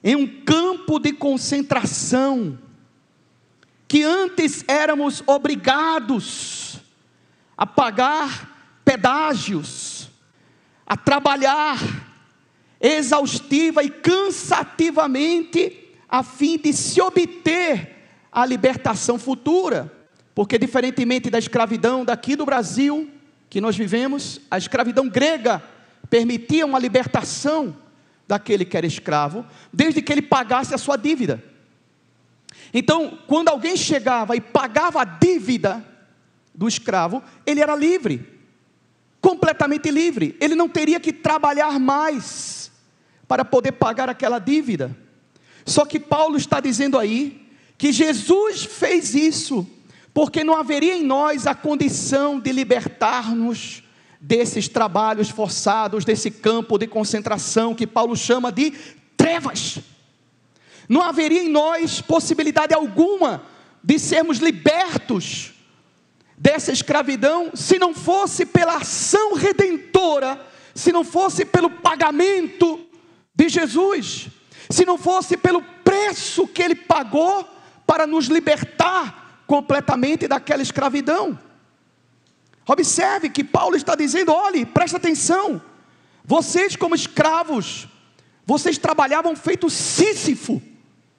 em 0.05 0.15
um 0.15 0.45
campo 0.45 1.01
de 1.01 1.13
concentração, 1.13 2.57
que 3.89 4.05
antes 4.05 4.65
éramos 4.69 5.25
obrigados 5.27 6.77
a 7.57 7.67
pagar 7.67 8.52
pedágios, 8.85 10.11
a 10.87 10.97
trabalhar 10.97 11.79
exaustiva 12.81 13.83
e 13.83 13.89
cansativamente 13.89 15.79
a 16.09 16.23
fim 16.23 16.59
de 16.59 16.73
se 16.73 17.01
obter 17.01 17.97
a 18.31 18.45
libertação 18.45 19.19
futura. 19.19 19.91
Porque, 20.35 20.59
diferentemente 20.59 21.31
da 21.31 21.39
escravidão 21.39 22.05
daqui 22.05 22.35
do 22.35 22.45
Brasil, 22.45 23.11
que 23.49 23.61
nós 23.61 23.77
vivemos, 23.77 24.41
a 24.51 24.59
escravidão 24.59 25.09
grega 25.09 25.63
permitia 26.11 26.67
uma 26.67 26.79
libertação 26.79 27.77
daquele 28.27 28.65
que 28.65 28.77
era 28.77 28.87
escravo, 28.87 29.47
desde 29.73 30.03
que 30.03 30.11
ele 30.13 30.23
pagasse 30.23 30.75
a 30.75 30.79
sua 30.79 30.97
dívida. 30.97 31.43
Então, 32.73 33.19
quando 33.27 33.49
alguém 33.49 33.77
chegava 33.77 34.35
e 34.35 34.41
pagava 34.41 35.03
a 35.03 35.05
dívida 35.05 35.85
do 36.55 36.67
escravo, 36.67 37.23
ele 37.45 37.61
era 37.61 37.77
livre, 37.77 38.27
completamente 39.23 39.89
livre, 39.89 40.37
ele 40.41 40.57
não 40.57 40.69
teria 40.69 40.99
que 40.99 41.13
trabalhar 41.13 41.79
mais 41.79 42.71
para 43.29 43.45
poder 43.45 43.73
pagar 43.73 44.11
aquela 44.11 44.41
dívida. 44.41 44.95
Só 45.65 45.87
que 45.87 46.01
Paulo 46.01 46.37
está 46.37 46.59
dizendo 46.59 46.99
aí 46.99 47.49
que 47.79 47.93
Jesus 47.93 48.65
fez 48.65 49.15
isso 49.15 49.67
porque 50.13 50.45
não 50.45 50.57
haveria 50.57 50.95
em 50.95 51.05
nós 51.05 51.47
a 51.47 51.55
condição 51.55 52.39
de 52.39 52.53
libertar-nos 52.53 53.83
desses 54.21 54.69
trabalhos 54.69 55.31
forçados, 55.31 56.05
desse 56.05 56.31
campo 56.31 56.77
de 56.77 56.87
concentração 56.87 57.75
que 57.75 57.87
Paulo 57.87 58.17
chama 58.17 58.53
de 58.53 58.73
trevas. 59.17 59.79
Não 60.89 61.01
haveria 61.01 61.43
em 61.43 61.49
nós 61.49 62.01
possibilidade 62.01 62.75
alguma 62.75 63.43
de 63.83 63.99
sermos 63.99 64.39
libertos 64.39 65.53
dessa 66.43 66.73
escravidão 66.73 67.53
se 67.55 67.79
não 67.79 67.95
fosse 67.95 68.45
pela 68.45 68.79
ação 68.79 69.35
redentora, 69.35 70.45
se 70.75 70.91
não 70.91 71.05
fosse 71.05 71.45
pelo 71.45 71.71
pagamento 71.71 72.85
de 73.33 73.49
Jesus, 73.49 74.27
se 74.69 74.85
não 74.85 74.99
fosse 74.99 75.37
pelo 75.37 75.63
preço 75.85 76.49
que 76.49 76.61
ele 76.61 76.75
pagou 76.75 77.49
para 77.87 78.09
nos 78.09 78.27
libertar 78.27 79.45
completamente 79.47 80.27
daquela 80.27 80.63
escravidão. 80.63 81.39
Observe 82.67 83.29
que 83.31 83.45
Paulo 83.45 83.77
está 83.77 83.95
dizendo: 83.95 84.33
olhe, 84.33 84.67
presta 84.67 84.97
atenção, 84.97 85.63
vocês, 86.25 86.75
como 86.75 86.97
escravos, 86.97 87.87
vocês 88.45 88.77
trabalhavam 88.79 89.37
feito 89.37 89.71
Sísifo, 89.71 90.61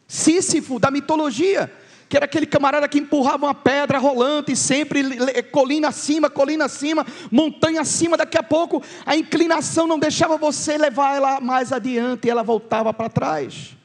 Sísifo 0.05 0.79
da 0.79 0.91
mitologia, 0.91 1.71
que 2.13 2.17
era 2.17 2.25
aquele 2.25 2.45
camarada 2.45 2.87
que 2.87 2.99
empurrava 2.99 3.47
uma 3.47 3.55
pedra 3.55 3.97
rolante, 3.97 4.55
sempre 4.55 5.03
colina 5.45 5.87
acima, 5.87 6.29
colina 6.29 6.65
acima, 6.65 7.03
montanha 7.31 7.81
acima. 7.81 8.15
Daqui 8.15 8.37
a 8.37 8.43
pouco 8.43 8.83
a 9.03 9.15
inclinação 9.15 9.87
não 9.87 9.97
deixava 9.97 10.37
você 10.37 10.77
levar 10.77 11.15
ela 11.15 11.41
mais 11.41 11.73
adiante 11.73 12.27
e 12.27 12.29
ela 12.29 12.43
voltava 12.43 12.93
para 12.93 13.09
trás. 13.09 13.75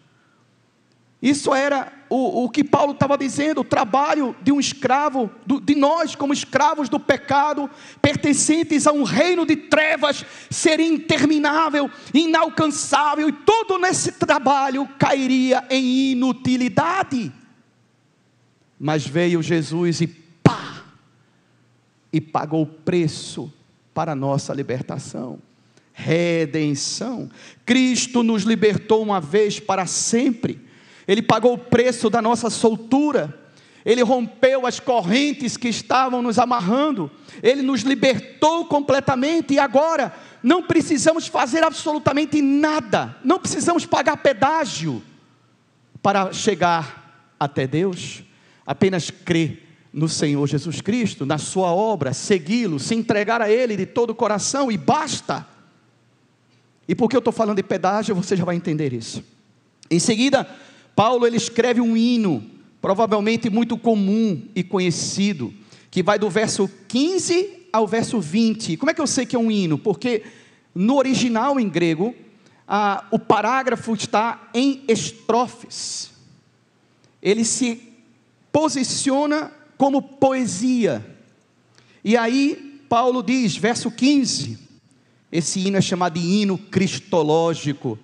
Isso 1.22 1.54
era 1.54 1.90
o, 2.10 2.44
o 2.44 2.50
que 2.50 2.62
Paulo 2.62 2.92
estava 2.92 3.16
dizendo, 3.16 3.62
o 3.62 3.64
trabalho 3.64 4.36
de 4.42 4.52
um 4.52 4.60
escravo, 4.60 5.30
do, 5.46 5.58
de 5.58 5.74
nós 5.74 6.14
como 6.14 6.34
escravos 6.34 6.90
do 6.90 7.00
pecado, 7.00 7.70
pertencentes 8.02 8.86
a 8.86 8.92
um 8.92 9.04
reino 9.04 9.46
de 9.46 9.56
trevas, 9.56 10.22
seria 10.50 10.86
interminável, 10.86 11.90
inalcançável, 12.12 13.26
e 13.26 13.32
todo 13.32 13.78
nesse 13.78 14.12
trabalho 14.12 14.86
cairia 14.98 15.64
em 15.70 16.10
inutilidade. 16.10 17.32
Mas 18.78 19.06
veio 19.06 19.42
Jesus 19.42 20.00
e 20.00 20.06
pá! 20.06 20.84
E 22.12 22.20
pagou 22.20 22.62
o 22.62 22.66
preço 22.66 23.52
para 23.92 24.12
a 24.12 24.16
nossa 24.16 24.54
libertação. 24.54 25.38
Redenção. 25.92 27.28
Cristo 27.66 28.22
nos 28.22 28.44
libertou 28.44 29.02
uma 29.02 29.20
vez 29.20 29.58
para 29.58 29.86
sempre 29.86 30.68
ele 31.08 31.22
pagou 31.22 31.54
o 31.54 31.58
preço 31.58 32.10
da 32.10 32.20
nossa 32.20 32.50
soltura, 32.50 33.34
Ele 33.82 34.02
rompeu 34.02 34.66
as 34.66 34.78
correntes 34.78 35.56
que 35.56 35.68
estavam 35.68 36.20
nos 36.20 36.38
amarrando, 36.38 37.10
Ele 37.42 37.62
nos 37.62 37.80
libertou 37.80 38.66
completamente 38.66 39.54
e 39.54 39.58
agora 39.58 40.14
não 40.42 40.62
precisamos 40.62 41.26
fazer 41.26 41.64
absolutamente 41.64 42.42
nada, 42.42 43.16
não 43.24 43.38
precisamos 43.38 43.86
pagar 43.86 44.18
pedágio 44.18 45.02
para 46.02 46.30
chegar 46.30 47.32
até 47.40 47.66
Deus, 47.66 48.22
apenas 48.68 49.10
crer 49.10 49.66
no 49.90 50.10
Senhor 50.10 50.46
Jesus 50.46 50.82
Cristo, 50.82 51.24
na 51.24 51.38
Sua 51.38 51.72
obra, 51.72 52.12
segui-lo, 52.12 52.78
se 52.78 52.94
entregar 52.94 53.40
a 53.40 53.50
Ele 53.50 53.74
de 53.74 53.86
todo 53.86 54.10
o 54.10 54.14
coração 54.14 54.70
e 54.70 54.76
basta. 54.76 55.46
E 56.86 56.94
por 56.94 57.08
que 57.08 57.16
eu 57.16 57.20
estou 57.20 57.32
falando 57.32 57.56
de 57.56 57.62
pedágio, 57.62 58.14
você 58.14 58.36
já 58.36 58.44
vai 58.44 58.56
entender 58.56 58.92
isso. 58.92 59.24
Em 59.90 59.98
seguida, 59.98 60.46
Paulo 60.94 61.26
ele 61.26 61.38
escreve 61.38 61.80
um 61.80 61.96
hino, 61.96 62.44
provavelmente 62.78 63.48
muito 63.48 63.78
comum 63.78 64.46
e 64.54 64.62
conhecido, 64.62 65.50
que 65.90 66.02
vai 66.02 66.18
do 66.18 66.28
verso 66.28 66.70
15 66.88 67.68
ao 67.72 67.86
verso 67.86 68.20
20. 68.20 68.76
Como 68.76 68.90
é 68.90 68.94
que 68.94 69.00
eu 69.00 69.06
sei 69.06 69.24
que 69.24 69.34
é 69.34 69.38
um 69.38 69.50
hino? 69.50 69.78
Porque 69.78 70.24
no 70.74 70.96
original 70.96 71.58
em 71.58 71.70
grego, 71.70 72.14
ah, 72.66 73.06
o 73.10 73.18
parágrafo 73.18 73.94
está 73.94 74.50
em 74.52 74.84
estrofes. 74.86 76.10
Ele 77.22 77.46
se 77.46 77.87
posiciona 78.52 79.52
como 79.76 80.02
poesia. 80.02 81.04
E 82.04 82.16
aí, 82.16 82.82
Paulo 82.88 83.22
diz, 83.22 83.56
verso 83.56 83.90
15: 83.90 84.58
esse 85.30 85.60
hino 85.60 85.76
é 85.76 85.80
chamado 85.80 86.18
de 86.18 86.26
hino 86.26 86.56
cristológico 86.56 87.98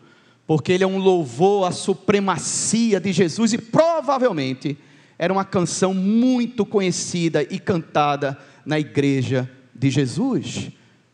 porque 0.46 0.72
ele 0.72 0.84
é 0.84 0.86
um 0.86 0.98
louvor 0.98 1.66
à 1.66 1.72
supremacia 1.72 3.00
de 3.00 3.12
Jesus 3.12 3.52
e 3.52 3.58
provavelmente 3.58 4.76
era 5.18 5.32
uma 5.32 5.44
canção 5.44 5.94
muito 5.94 6.66
conhecida 6.66 7.42
e 7.42 7.58
cantada 7.58 8.38
na 8.64 8.78
igreja 8.78 9.50
de 9.74 9.90
Jesus. 9.90 10.70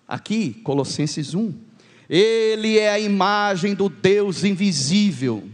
Aqui, 0.09 0.55
Colossenses 0.65 1.35
1. 1.35 1.53
Ele 2.09 2.79
é 2.79 2.91
a 2.91 2.99
imagem 2.99 3.75
do 3.75 3.89
Deus 3.89 4.43
invisível, 4.43 5.45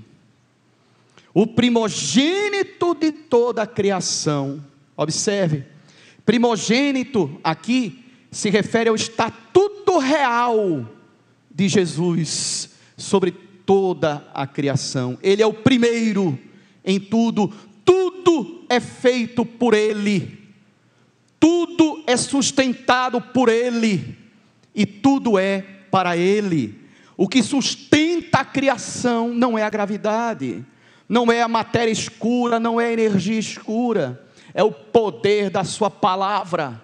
o 1.39 1.47
primogênito 1.47 2.95
de 2.95 3.13
toda 3.13 3.61
a 3.61 3.67
criação. 3.67 4.65
Observe, 4.97 5.67
primogênito 6.25 7.39
aqui 7.45 8.03
se 8.31 8.49
refere 8.49 8.89
ao 8.89 8.95
estatuto 8.95 9.99
real 9.99 10.89
de 11.55 11.69
Jesus 11.69 12.71
sobre 12.97 13.33
toda 13.67 14.27
a 14.33 14.47
criação. 14.47 15.19
Ele 15.23 15.43
é 15.43 15.47
o 15.47 15.53
primeiro 15.53 16.39
em 16.83 16.99
tudo, 16.99 17.53
tudo 17.85 18.65
é 18.71 18.81
feito 18.81 19.45
por 19.45 19.75
Ele, 19.75 20.39
tudo 21.39 22.03
é 22.07 22.17
sustentado 22.17 23.21
por 23.21 23.51
Ele, 23.51 24.17
e 24.75 24.87
tudo 24.87 25.39
é 25.39 25.61
para 25.91 26.17
Ele. 26.17 26.81
O 27.15 27.29
que 27.29 27.43
sustenta 27.43 28.39
a 28.39 28.45
criação 28.45 29.35
não 29.35 29.59
é 29.59 29.65
a 29.65 29.69
gravidade, 29.69 30.65
não 31.09 31.31
é 31.31 31.43
a 31.43 31.49
matéria 31.49 31.93
escura, 31.93 32.59
não 32.59 32.81
é 32.81 32.87
a 32.87 32.93
energia 32.93 33.39
escura, 33.39 34.23
é 34.53 34.63
o 34.63 34.73
poder 34.73 35.51
da 35.51 35.65
Sua 35.65 35.91
palavra. 35.91 36.83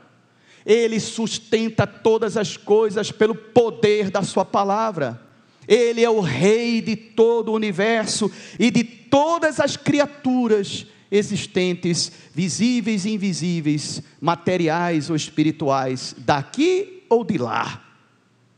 Ele 0.64 1.00
sustenta 1.00 1.86
todas 1.86 2.36
as 2.36 2.56
coisas 2.56 3.10
pelo 3.10 3.34
poder 3.34 4.10
da 4.10 4.22
Sua 4.22 4.44
palavra. 4.44 5.20
Ele 5.66 6.04
é 6.04 6.10
o 6.10 6.20
Rei 6.20 6.80
de 6.80 6.96
todo 6.96 7.50
o 7.50 7.54
universo 7.54 8.30
e 8.58 8.70
de 8.70 8.84
todas 8.84 9.60
as 9.60 9.76
criaturas 9.76 10.86
existentes, 11.10 12.10
visíveis 12.34 13.04
e 13.04 13.10
invisíveis, 13.10 14.02
materiais 14.20 15.10
ou 15.10 15.16
espirituais, 15.16 16.14
daqui 16.18 17.04
ou 17.08 17.22
de 17.22 17.36
lá, 17.36 17.84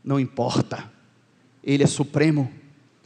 não 0.03 0.17
importa. 0.17 0.89
Ele 1.61 1.83
é 1.83 1.87
supremo, 1.87 2.49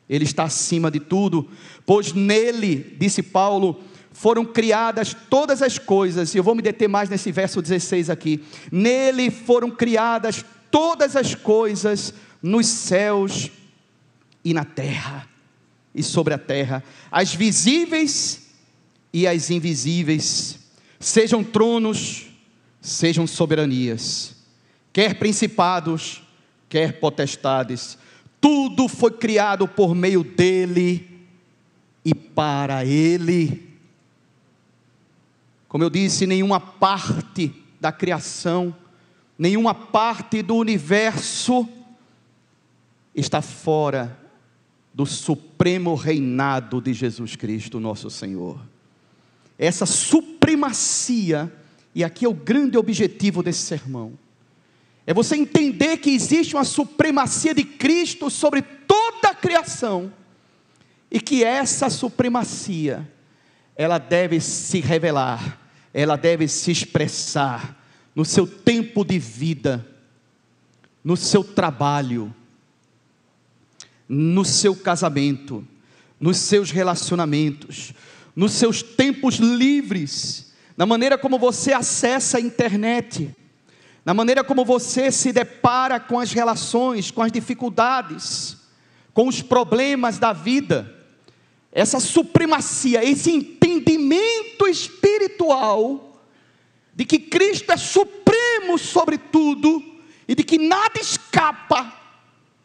ele 0.09 0.23
está 0.23 0.43
acima 0.43 0.89
de 0.89 0.99
tudo, 0.99 1.47
pois 1.85 2.13
nele, 2.13 2.97
disse 2.99 3.21
Paulo, 3.21 3.79
foram 4.11 4.43
criadas 4.43 5.15
todas 5.29 5.61
as 5.61 5.77
coisas, 5.77 6.33
e 6.33 6.37
eu 6.37 6.43
vou 6.43 6.55
me 6.55 6.61
deter 6.61 6.89
mais 6.89 7.09
nesse 7.09 7.31
verso 7.31 7.61
16 7.61 8.09
aqui. 8.09 8.43
Nele 8.71 9.29
foram 9.29 9.69
criadas 9.69 10.43
todas 10.71 11.15
as 11.15 11.35
coisas 11.35 12.13
nos 12.41 12.65
céus 12.65 13.51
e 14.43 14.53
na 14.53 14.65
terra 14.65 15.27
e 15.93 16.03
sobre 16.03 16.33
a 16.33 16.37
terra, 16.37 16.83
as 17.11 17.33
visíveis 17.33 18.47
e 19.11 19.27
as 19.27 19.49
invisíveis, 19.49 20.59
sejam 20.99 21.43
tronos, 21.43 22.27
sejam 22.81 23.25
soberanias, 23.25 24.35
quer 24.93 25.15
principados, 25.15 26.21
quer 26.67 26.99
potestades, 26.99 27.97
tudo 28.39 28.87
foi 28.87 29.11
criado 29.11 29.67
por 29.67 29.93
meio 29.93 30.23
dele 30.23 31.07
e 32.03 32.13
para 32.13 32.85
ele. 32.85 33.67
Como 35.67 35.83
eu 35.83 35.89
disse, 35.89 36.25
nenhuma 36.25 36.59
parte 36.59 37.53
da 37.79 37.91
criação 37.91 38.75
nenhuma 39.39 39.73
parte 39.73 40.41
do 40.41 40.57
universo 40.57 41.65
está 43.15 43.41
fora 43.41 44.19
do 44.93 45.05
supremo 45.05 45.95
reinado 45.95 46.81
de 46.81 46.93
Jesus 46.93 47.37
Cristo, 47.37 47.79
nosso 47.79 48.09
Senhor. 48.09 48.59
Essa 49.57 49.85
supremacia, 49.85 51.51
e 51.95 52.03
aqui 52.03 52.25
é 52.25 52.29
o 52.29 52.33
grande 52.33 52.77
objetivo 52.77 53.41
desse 53.41 53.61
sermão, 53.61 54.11
é 55.09 55.13
você 55.13 55.35
entender 55.35 55.97
que 55.97 56.11
existe 56.11 56.55
uma 56.55 56.63
supremacia 56.63 57.51
de 57.51 57.63
Cristo 57.63 58.29
sobre 58.29 58.61
toda 58.61 59.29
a 59.29 59.33
criação, 59.33 60.13
e 61.09 61.19
que 61.19 61.43
essa 61.43 61.89
supremacia, 61.89 63.11
ela 63.75 63.97
deve 63.97 64.39
se 64.39 64.79
revelar, 64.79 65.59
ela 65.91 66.15
deve 66.15 66.47
se 66.47 66.69
expressar 66.69 67.75
no 68.13 68.23
seu 68.23 68.45
tempo 68.45 69.03
de 69.03 69.17
vida, 69.17 69.83
no 71.03 71.17
seu 71.17 71.43
trabalho, 71.43 72.31
no 74.07 74.45
seu 74.45 74.75
casamento, 74.75 75.67
nos 76.19 76.37
seus 76.37 76.69
relacionamentos, 76.69 77.95
nos 78.35 78.51
seus 78.51 78.83
tempos 78.83 79.37
livres, 79.37 80.53
na 80.77 80.85
maneira 80.85 81.17
como 81.17 81.39
você 81.39 81.73
acessa 81.73 82.37
a 82.37 82.41
internet, 82.41 83.35
na 84.05 84.13
maneira 84.13 84.43
como 84.43 84.65
você 84.65 85.11
se 85.11 85.31
depara 85.31 85.99
com 85.99 86.19
as 86.19 86.31
relações, 86.31 87.11
com 87.11 87.21
as 87.21 87.31
dificuldades, 87.31 88.57
com 89.13 89.27
os 89.27 89.41
problemas 89.41 90.17
da 90.17 90.33
vida. 90.33 90.95
Essa 91.71 91.99
supremacia, 91.99 93.03
esse 93.03 93.31
entendimento 93.31 94.67
espiritual 94.67 96.21
de 96.95 97.05
que 97.05 97.19
Cristo 97.19 97.71
é 97.71 97.77
supremo 97.77 98.77
sobre 98.77 99.17
tudo 99.17 99.83
e 100.27 100.35
de 100.35 100.43
que 100.43 100.57
nada 100.57 100.99
escapa 100.99 101.93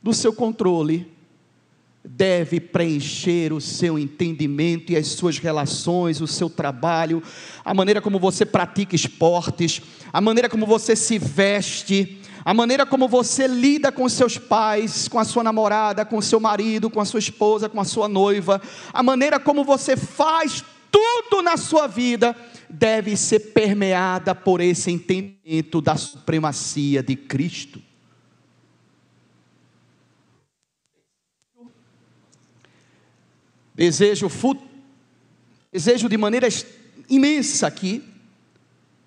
do 0.03 0.13
seu 0.13 0.33
controle 0.33 1.13
deve 2.05 2.61
preencher 2.61 3.53
o 3.53 3.61
seu 3.61 3.99
entendimento 3.99 4.93
e 4.93 4.97
as 4.97 5.07
suas 5.09 5.39
relações, 5.39 6.21
o 6.21 6.27
seu 6.27 6.51
trabalho, 6.51 7.23
a 7.65 7.73
maneira 7.73 8.01
como 8.01 8.19
você 8.19 8.45
pratica 8.45 8.95
esportes, 8.95 9.81
a 10.13 10.21
maneira 10.21 10.49
como 10.49 10.67
você 10.67 10.95
se 10.95 11.19
veste, 11.19 12.21
a 12.45 12.53
maneira 12.53 12.85
como 12.85 13.09
você 13.09 13.47
lida 13.47 13.91
com 13.91 14.07
seus 14.07 14.37
pais, 14.37 15.09
com 15.09 15.19
a 15.19 15.25
sua 15.25 15.43
namorada, 15.43 16.05
com 16.05 16.21
seu 16.21 16.39
marido, 16.39 16.91
com 16.91 17.01
a 17.01 17.05
sua 17.07 17.21
esposa, 17.21 17.71
com 17.71 17.81
a 17.81 17.85
sua 17.85 18.07
noiva, 18.07 18.61
a 18.93 19.03
maneira 19.03 19.41
como 19.41 19.65
você 19.65 19.97
faz 19.97 20.63
tudo 20.91 21.43
na 21.43 21.57
sua 21.57 21.87
vida 21.87 22.37
deve 22.69 23.17
ser 23.17 23.53
permeada 23.53 24.35
por 24.35 24.61
esse 24.61 24.91
entendimento 24.91 25.81
da 25.81 25.97
supremacia 25.97 27.03
de 27.03 27.17
Cristo. 27.17 27.81
Desejo, 33.75 34.31
desejo 35.73 36.09
de 36.09 36.17
maneira 36.17 36.47
imensa 37.09 37.67
aqui, 37.67 38.05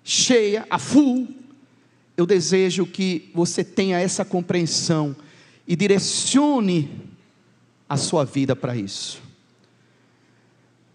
cheia, 0.04 0.66
a 0.68 0.78
full. 0.78 1.26
Eu 2.16 2.26
desejo 2.26 2.84
que 2.84 3.30
você 3.34 3.64
tenha 3.64 3.98
essa 3.98 4.24
compreensão 4.24 5.16
e 5.66 5.74
direcione 5.74 7.08
a 7.88 7.96
sua 7.96 8.24
vida 8.24 8.54
para 8.54 8.76
isso. 8.76 9.22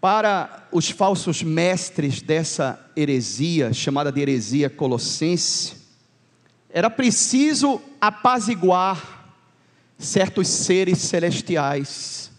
Para 0.00 0.68
os 0.70 0.90
falsos 0.90 1.42
mestres 1.42 2.20
dessa 2.20 2.78
heresia, 2.96 3.72
chamada 3.72 4.12
de 4.12 4.20
heresia 4.20 4.70
colossense, 4.70 5.76
era 6.68 6.90
preciso 6.90 7.80
apaziguar 8.00 9.34
certos 9.98 10.46
seres 10.46 10.98
celestiais 10.98 12.33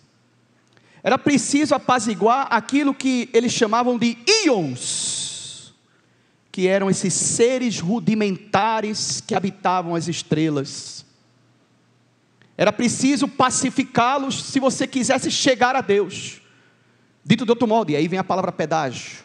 era 1.06 1.20
preciso 1.20 1.76
apaziguar 1.76 2.48
aquilo 2.50 2.92
que 2.92 3.30
eles 3.32 3.54
chamavam 3.54 3.96
de 3.96 4.18
íons, 4.44 5.72
que 6.52 6.68
eram 6.68 6.90
esses 6.90 7.14
seres 7.14 7.80
rudimentares 7.80 9.22
que 9.22 9.36
habitavam 9.36 9.94
as 9.94 10.08
estrelas. 10.08 11.06
Era 12.58 12.74
preciso 12.74 13.28
pacificá-los 13.28 14.46
se 14.46 14.60
você 14.60 14.88
quisesse 14.88 15.30
chegar 15.30 15.76
a 15.76 15.82
Deus. 15.82 16.42
Dito 17.24 17.46
de 17.46 17.52
outro 17.52 17.68
modo, 17.68 17.92
e 17.92 17.96
aí 17.96 18.08
vem 18.08 18.18
a 18.18 18.24
palavra 18.24 18.52
pedágio. 18.52 19.20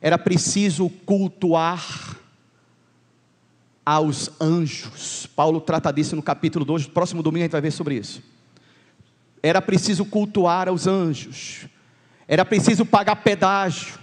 Era 0.00 0.16
preciso 0.16 0.88
cultuar 1.04 2.16
aos 3.84 4.30
anjos. 4.40 5.28
Paulo 5.36 5.60
trata 5.60 5.92
disso 5.92 6.16
no 6.16 6.22
capítulo 6.22 6.64
2, 6.64 6.86
próximo 6.86 7.22
domingo 7.22 7.42
a 7.42 7.44
gente 7.44 7.52
vai 7.52 7.60
ver 7.60 7.70
sobre 7.70 7.96
isso 7.96 8.32
era 9.42 9.60
preciso 9.60 10.04
cultuar 10.04 10.68
aos 10.68 10.86
anjos, 10.86 11.66
era 12.28 12.44
preciso 12.44 12.86
pagar 12.86 13.16
pedágio 13.16 13.98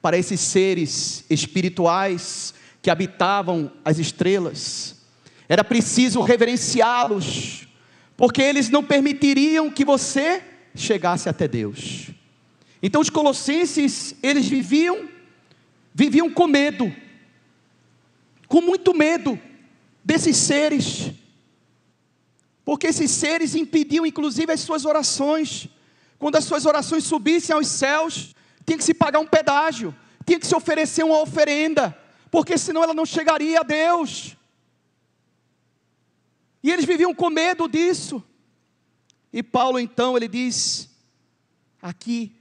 para 0.00 0.16
esses 0.16 0.40
seres 0.40 1.24
espirituais 1.28 2.54
que 2.80 2.90
habitavam 2.90 3.70
as 3.84 3.98
estrelas, 3.98 4.96
era 5.48 5.62
preciso 5.62 6.22
reverenciá-los, 6.22 7.68
porque 8.16 8.40
eles 8.40 8.70
não 8.70 8.82
permitiriam 8.82 9.70
que 9.70 9.84
você 9.84 10.42
chegasse 10.74 11.28
até 11.28 11.46
Deus. 11.46 12.08
Então 12.82 13.00
os 13.00 13.10
colossenses, 13.10 14.16
eles 14.22 14.48
viviam, 14.48 15.08
viviam 15.94 16.30
com 16.30 16.46
medo, 16.46 16.92
com 18.48 18.60
muito 18.60 18.94
medo 18.94 19.38
desses 20.04 20.36
seres 20.36 21.12
porque 22.64 22.86
esses 22.86 23.10
seres 23.10 23.54
impediam 23.54 24.06
inclusive 24.06 24.52
as 24.52 24.60
suas 24.60 24.84
orações. 24.84 25.68
Quando 26.18 26.36
as 26.36 26.44
suas 26.44 26.64
orações 26.64 27.04
subissem 27.04 27.54
aos 27.54 27.66
céus, 27.66 28.34
tinha 28.64 28.78
que 28.78 28.84
se 28.84 28.94
pagar 28.94 29.18
um 29.18 29.26
pedágio, 29.26 29.94
tinha 30.24 30.38
que 30.38 30.46
se 30.46 30.54
oferecer 30.54 31.04
uma 31.04 31.20
oferenda, 31.20 31.98
porque 32.30 32.56
senão 32.56 32.82
ela 32.82 32.94
não 32.94 33.04
chegaria 33.04 33.60
a 33.60 33.64
Deus. 33.64 34.36
E 36.62 36.70
eles 36.70 36.84
viviam 36.84 37.12
com 37.12 37.28
medo 37.28 37.68
disso. 37.68 38.22
E 39.32 39.42
Paulo 39.42 39.80
então 39.80 40.16
ele 40.16 40.28
diz 40.28 40.88
aqui, 41.80 42.36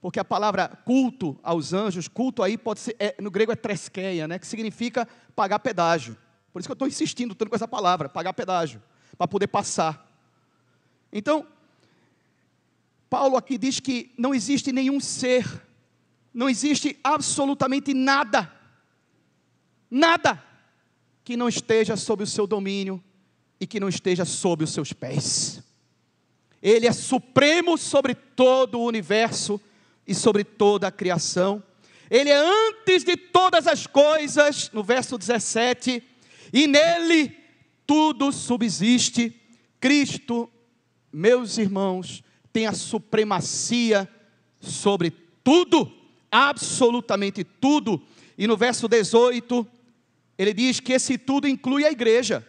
porque 0.00 0.18
a 0.18 0.24
palavra 0.24 0.68
culto 0.68 1.38
aos 1.42 1.74
anjos, 1.74 2.08
culto 2.08 2.42
aí 2.42 2.56
pode 2.56 2.80
ser, 2.80 2.96
é, 2.98 3.14
no 3.20 3.30
grego 3.30 3.52
é 3.52 3.56
tresqueia, 3.56 4.26
né, 4.26 4.38
que 4.38 4.46
significa 4.46 5.06
pagar 5.34 5.58
pedágio. 5.58 6.16
Por 6.50 6.60
isso 6.60 6.68
que 6.68 6.72
eu 6.72 6.74
estou 6.74 6.88
insistindo 6.88 7.34
tanto 7.34 7.50
com 7.50 7.56
essa 7.56 7.68
palavra, 7.68 8.08
pagar 8.08 8.32
pedágio 8.32 8.80
para 9.16 9.28
poder 9.28 9.46
passar. 9.46 10.06
Então, 11.12 11.46
Paulo 13.08 13.36
aqui 13.36 13.56
diz 13.56 13.80
que 13.80 14.12
não 14.18 14.34
existe 14.34 14.72
nenhum 14.72 15.00
ser, 15.00 15.46
não 16.34 16.48
existe 16.48 16.98
absolutamente 17.02 17.94
nada, 17.94 18.52
nada 19.90 20.42
que 21.24 21.36
não 21.36 21.48
esteja 21.48 21.96
sob 21.96 22.24
o 22.24 22.26
seu 22.26 22.46
domínio 22.46 23.02
e 23.58 23.66
que 23.66 23.80
não 23.80 23.88
esteja 23.88 24.24
sob 24.24 24.64
os 24.64 24.72
seus 24.72 24.92
pés. 24.92 25.62
Ele 26.60 26.86
é 26.86 26.92
supremo 26.92 27.78
sobre 27.78 28.14
todo 28.14 28.78
o 28.78 28.84
universo 28.84 29.60
e 30.06 30.14
sobre 30.14 30.44
toda 30.44 30.88
a 30.88 30.92
criação. 30.92 31.62
Ele 32.10 32.30
é 32.30 32.36
antes 32.36 33.02
de 33.02 33.16
todas 33.16 33.66
as 33.66 33.86
coisas, 33.86 34.70
no 34.72 34.82
verso 34.82 35.18
17, 35.18 36.02
e 36.52 36.66
nele 36.66 37.45
tudo 37.86 38.32
subsiste. 38.32 39.34
Cristo, 39.78 40.50
meus 41.12 41.58
irmãos, 41.58 42.22
tem 42.52 42.66
a 42.66 42.72
supremacia 42.72 44.08
sobre 44.60 45.12
tudo, 45.44 45.92
absolutamente 46.30 47.44
tudo. 47.44 48.02
E 48.36 48.46
no 48.46 48.56
verso 48.56 48.88
18, 48.88 49.66
ele 50.38 50.52
diz 50.52 50.80
que 50.80 50.92
esse 50.92 51.16
tudo 51.16 51.46
inclui 51.46 51.84
a 51.84 51.90
igreja. 51.90 52.46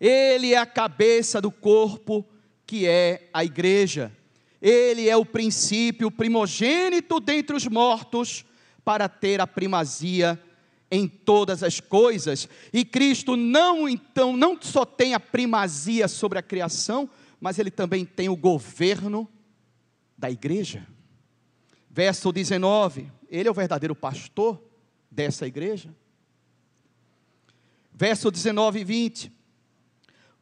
Ele 0.00 0.54
é 0.54 0.58
a 0.58 0.66
cabeça 0.66 1.40
do 1.40 1.50
corpo 1.50 2.24
que 2.66 2.86
é 2.86 3.28
a 3.32 3.44
igreja. 3.44 4.16
Ele 4.62 5.08
é 5.08 5.16
o 5.16 5.24
princípio 5.24 6.10
primogênito 6.10 7.18
dentre 7.18 7.56
os 7.56 7.66
mortos 7.66 8.44
para 8.84 9.08
ter 9.08 9.40
a 9.40 9.46
primazia 9.46 10.40
em 10.90 11.06
todas 11.06 11.62
as 11.62 11.78
coisas, 11.78 12.48
e 12.72 12.84
Cristo 12.84 13.36
não 13.36 13.88
então 13.88 14.36
não 14.36 14.60
só 14.60 14.84
tem 14.84 15.14
a 15.14 15.20
primazia 15.20 16.08
sobre 16.08 16.38
a 16.38 16.42
criação, 16.42 17.08
mas 17.40 17.58
ele 17.58 17.70
também 17.70 18.04
tem 18.04 18.28
o 18.28 18.36
governo 18.36 19.28
da 20.18 20.30
igreja. 20.30 20.86
Verso 21.88 22.32
19, 22.32 23.10
ele 23.28 23.48
é 23.48 23.50
o 23.50 23.54
verdadeiro 23.54 23.94
pastor 23.94 24.62
dessa 25.10 25.46
igreja. 25.46 25.94
Verso 27.92 28.30
19 28.30 28.80
e 28.80 28.84
20. 28.84 29.32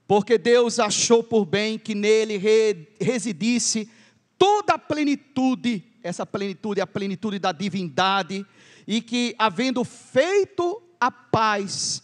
Porque 0.07 0.39
Deus 0.39 0.79
achou 0.79 1.23
por 1.23 1.45
bem 1.45 1.79
que 1.79 1.95
nele 1.95 2.41
residisse 3.01 3.91
toda 4.39 4.75
a 4.75 4.79
plenitude, 4.79 5.85
essa 6.03 6.25
plenitude 6.25 6.81
a 6.81 6.87
plenitude 6.87 7.39
da 7.39 7.53
divindade, 7.53 8.47
e 8.87 9.01
que, 9.01 9.35
havendo 9.39 9.85
feito 9.85 10.83
a 11.01 11.11
paz, 11.11 12.03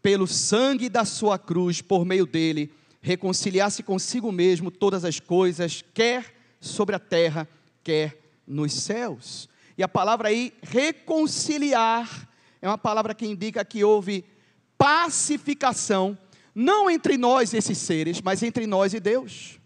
pelo 0.00 0.26
sangue 0.26 0.88
da 0.88 1.04
sua 1.04 1.38
cruz, 1.38 1.80
por 1.80 2.04
meio 2.04 2.26
dele, 2.26 2.72
reconciliasse 3.00 3.82
consigo 3.82 4.32
mesmo 4.32 4.70
todas 4.70 5.04
as 5.04 5.20
coisas, 5.20 5.84
quer 5.94 6.34
sobre 6.60 6.94
a 6.96 6.98
terra, 6.98 7.48
quer 7.84 8.18
nos 8.46 8.72
céus. 8.72 9.48
E 9.76 9.82
a 9.82 9.88
palavra 9.88 10.28
aí, 10.28 10.52
reconciliar, 10.62 12.28
é 12.60 12.68
uma 12.68 12.78
palavra 12.78 13.14
que 13.14 13.26
indica 13.26 13.64
que 13.64 13.84
houve 13.84 14.24
pacificação, 14.76 16.18
não 16.54 16.90
entre 16.90 17.16
nós, 17.16 17.54
esses 17.54 17.78
seres, 17.78 18.20
mas 18.20 18.42
entre 18.42 18.66
nós 18.66 18.92
e 18.92 19.00
Deus. 19.00 19.58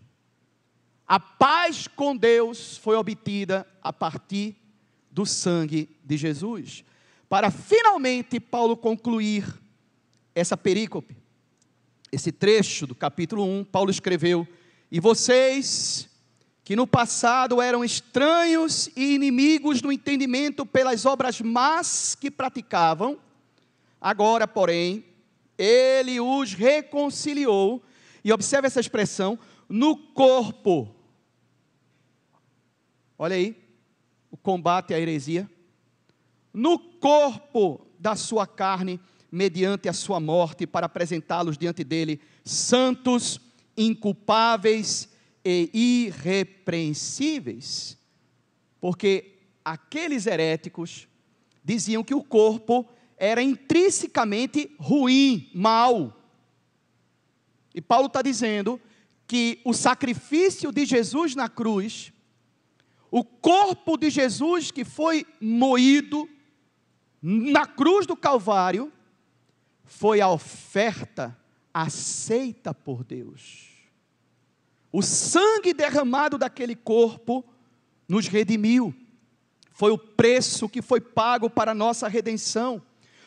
A 1.09 1.21
paz 1.21 1.87
com 1.87 2.17
Deus 2.17 2.77
foi 2.79 2.97
obtida 2.97 3.65
a 3.81 3.93
partir 3.93 4.57
do 5.09 5.25
sangue 5.25 5.89
de 6.05 6.17
Jesus. 6.17 6.85
Para 7.29 7.49
finalmente 7.49 8.41
Paulo 8.41 8.77
concluir 8.77 9.47
essa 10.35 10.57
perícope, 10.57 11.17
esse 12.11 12.33
trecho 12.33 12.89
do 12.89 12.95
capítulo 12.95 13.45
1, 13.45 13.65
Paulo 13.67 13.89
escreveu: 13.89 14.49
E 14.91 14.99
vocês, 14.99 16.09
que 16.65 16.75
no 16.75 16.89
passado 16.89 17.63
eram 17.63 17.85
estranhos 17.85 18.91
e 18.97 19.15
inimigos 19.15 19.81
no 19.83 19.93
entendimento 19.93 20.67
pelas 20.67 21.07
obras 21.07 21.41
más 21.41 22.17
que 22.17 22.33
praticavam, 22.33 23.17
agora, 24.01 24.49
porém, 24.49 25.05
ele 25.57 26.19
os 26.19 26.53
reconciliou, 26.53 27.81
e 28.25 28.33
observe 28.33 28.67
essa 28.67 28.81
expressão, 28.81 29.39
no 29.69 29.97
corpo 29.97 30.96
Olha 33.19 33.37
aí, 33.37 33.57
o 34.31 34.37
combate 34.37 34.93
à 34.93 35.01
heresia. 35.01 35.51
No 36.53 36.79
corpo 36.79 37.87
da 37.99 38.15
sua 38.15 38.47
carne, 38.47 39.01
mediante 39.31 39.89
a 39.89 39.93
sua 39.93 40.21
morte, 40.21 40.67
para 40.67 40.87
apresentá-los 40.87 41.57
diante 41.59 41.83
dele 41.83 42.21
santos, 42.45 43.41
inculpáveis 43.77 45.09
e 45.45 45.71
irrepreensíveis. 46.07 47.99
Porque 48.81 49.39
aqueles 49.65 50.27
heréticos 50.27 51.09
diziam 51.65 52.05
que 52.05 52.15
o 52.15 52.23
corpo 52.23 52.89
era 53.17 53.43
intrinsecamente 53.43 54.75
ruim, 54.79 55.51
mal. 55.55 56.23
E 57.75 57.81
Paulo 57.81 58.07
está 58.07 58.23
dizendo 58.23 58.81
que 59.27 59.61
o 59.65 59.73
sacrifício 59.73 60.71
de 60.71 60.85
Jesus 60.85 61.35
na 61.35 61.49
cruz 61.49 62.13
o 63.17 63.25
corpo 63.25 63.97
de 63.97 64.11
Jesus 64.11 64.71
que 64.71 64.85
foi 64.85 65.25
moído 65.41 66.29
na 67.23 67.65
cruz 67.65 68.07
do 68.07 68.15
Calvário 68.15 68.93
foi 69.87 70.21
a 70.21 70.29
oferta 70.29 71.35
aceita 71.73 72.75
por 72.75 73.03
Deus. 73.03 73.69
O 74.93 75.01
sangue 75.01 75.73
derramado 75.73 76.37
daquele 76.37 76.77
corpo 76.77 77.43
nos 78.07 78.27
redimiu. 78.27 78.95
Foi 79.73 79.91
o 79.91 79.97
preço 79.97 80.69
que 80.69 80.83
foi 80.83 81.01
pago 81.01 81.49
para 81.49 81.71
a 81.71 81.75
nossa 81.75 82.09
redenção. 82.09 82.83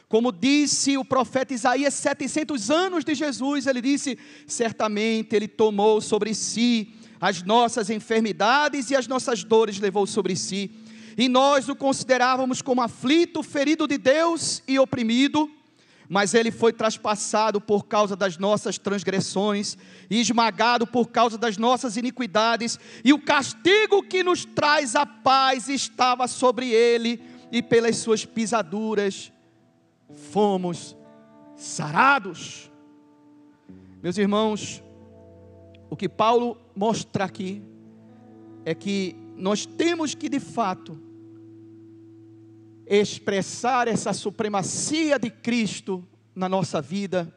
Como 0.08 0.32
disse 0.32 1.00
o 1.00 1.06
profeta 1.06 1.52
Isaías, 1.52 1.96
700 1.96 2.70
anos 2.70 3.04
de 3.04 3.16
Jesus, 3.16 3.66
ele 3.66 3.82
disse: 3.82 4.20
certamente 4.46 5.36
ele 5.36 5.48
tomou 5.48 6.00
sobre 6.00 6.36
si 6.36 6.94
as 7.20 7.44
nossas 7.44 7.90
enfermidades 7.90 8.90
e 8.92 8.96
as 8.96 9.08
nossas 9.08 9.44
dores 9.44 9.80
levou 9.80 10.08
sobre 10.08 10.36
si. 10.36 10.72
E 11.18 11.28
nós 11.28 11.68
o 11.68 11.76
considerávamos 11.76 12.62
como 12.62 12.82
aflito, 12.82 13.44
ferido 13.44 13.88
de 13.88 13.98
Deus 13.98 14.64
e 14.68 14.80
oprimido, 14.80 15.52
mas 16.08 16.34
ele 16.34 16.50
foi 16.50 16.74
traspassado 16.74 17.60
por 17.62 17.86
causa 17.86 18.16
das 18.16 18.38
nossas 18.38 18.78
transgressões 18.78 19.78
e 20.10 20.20
esmagado 20.20 20.88
por 20.88 21.10
causa 21.10 21.38
das 21.38 21.58
nossas 21.58 21.98
iniquidades, 21.98 22.80
e 23.04 23.14
o 23.14 23.22
castigo 23.22 24.02
que 24.02 24.24
nos 24.24 24.46
traz 24.46 24.96
a 24.96 25.06
paz 25.06 25.70
estava 25.70 26.28
sobre 26.28 26.72
ele, 26.72 27.22
e 27.52 27.62
pelas 27.62 27.98
suas 27.98 28.26
pisaduras 28.26 29.32
fomos 30.32 30.96
sarados. 31.56 32.72
Meus 34.02 34.18
irmãos, 34.18 34.82
o 35.90 35.96
que 35.96 36.08
Paulo 36.08 36.58
mostra 36.76 37.26
aqui 37.26 37.62
é 38.64 38.76
que 38.76 39.16
nós 39.36 39.66
temos 39.66 40.14
que 40.14 40.30
de 40.30 40.40
fato 40.40 41.00
expressar 42.86 43.88
essa 43.88 44.14
supremacia 44.14 45.18
de 45.18 45.30
Cristo 45.30 46.08
na 46.36 46.48
nossa 46.48 46.82
vida 46.82 47.34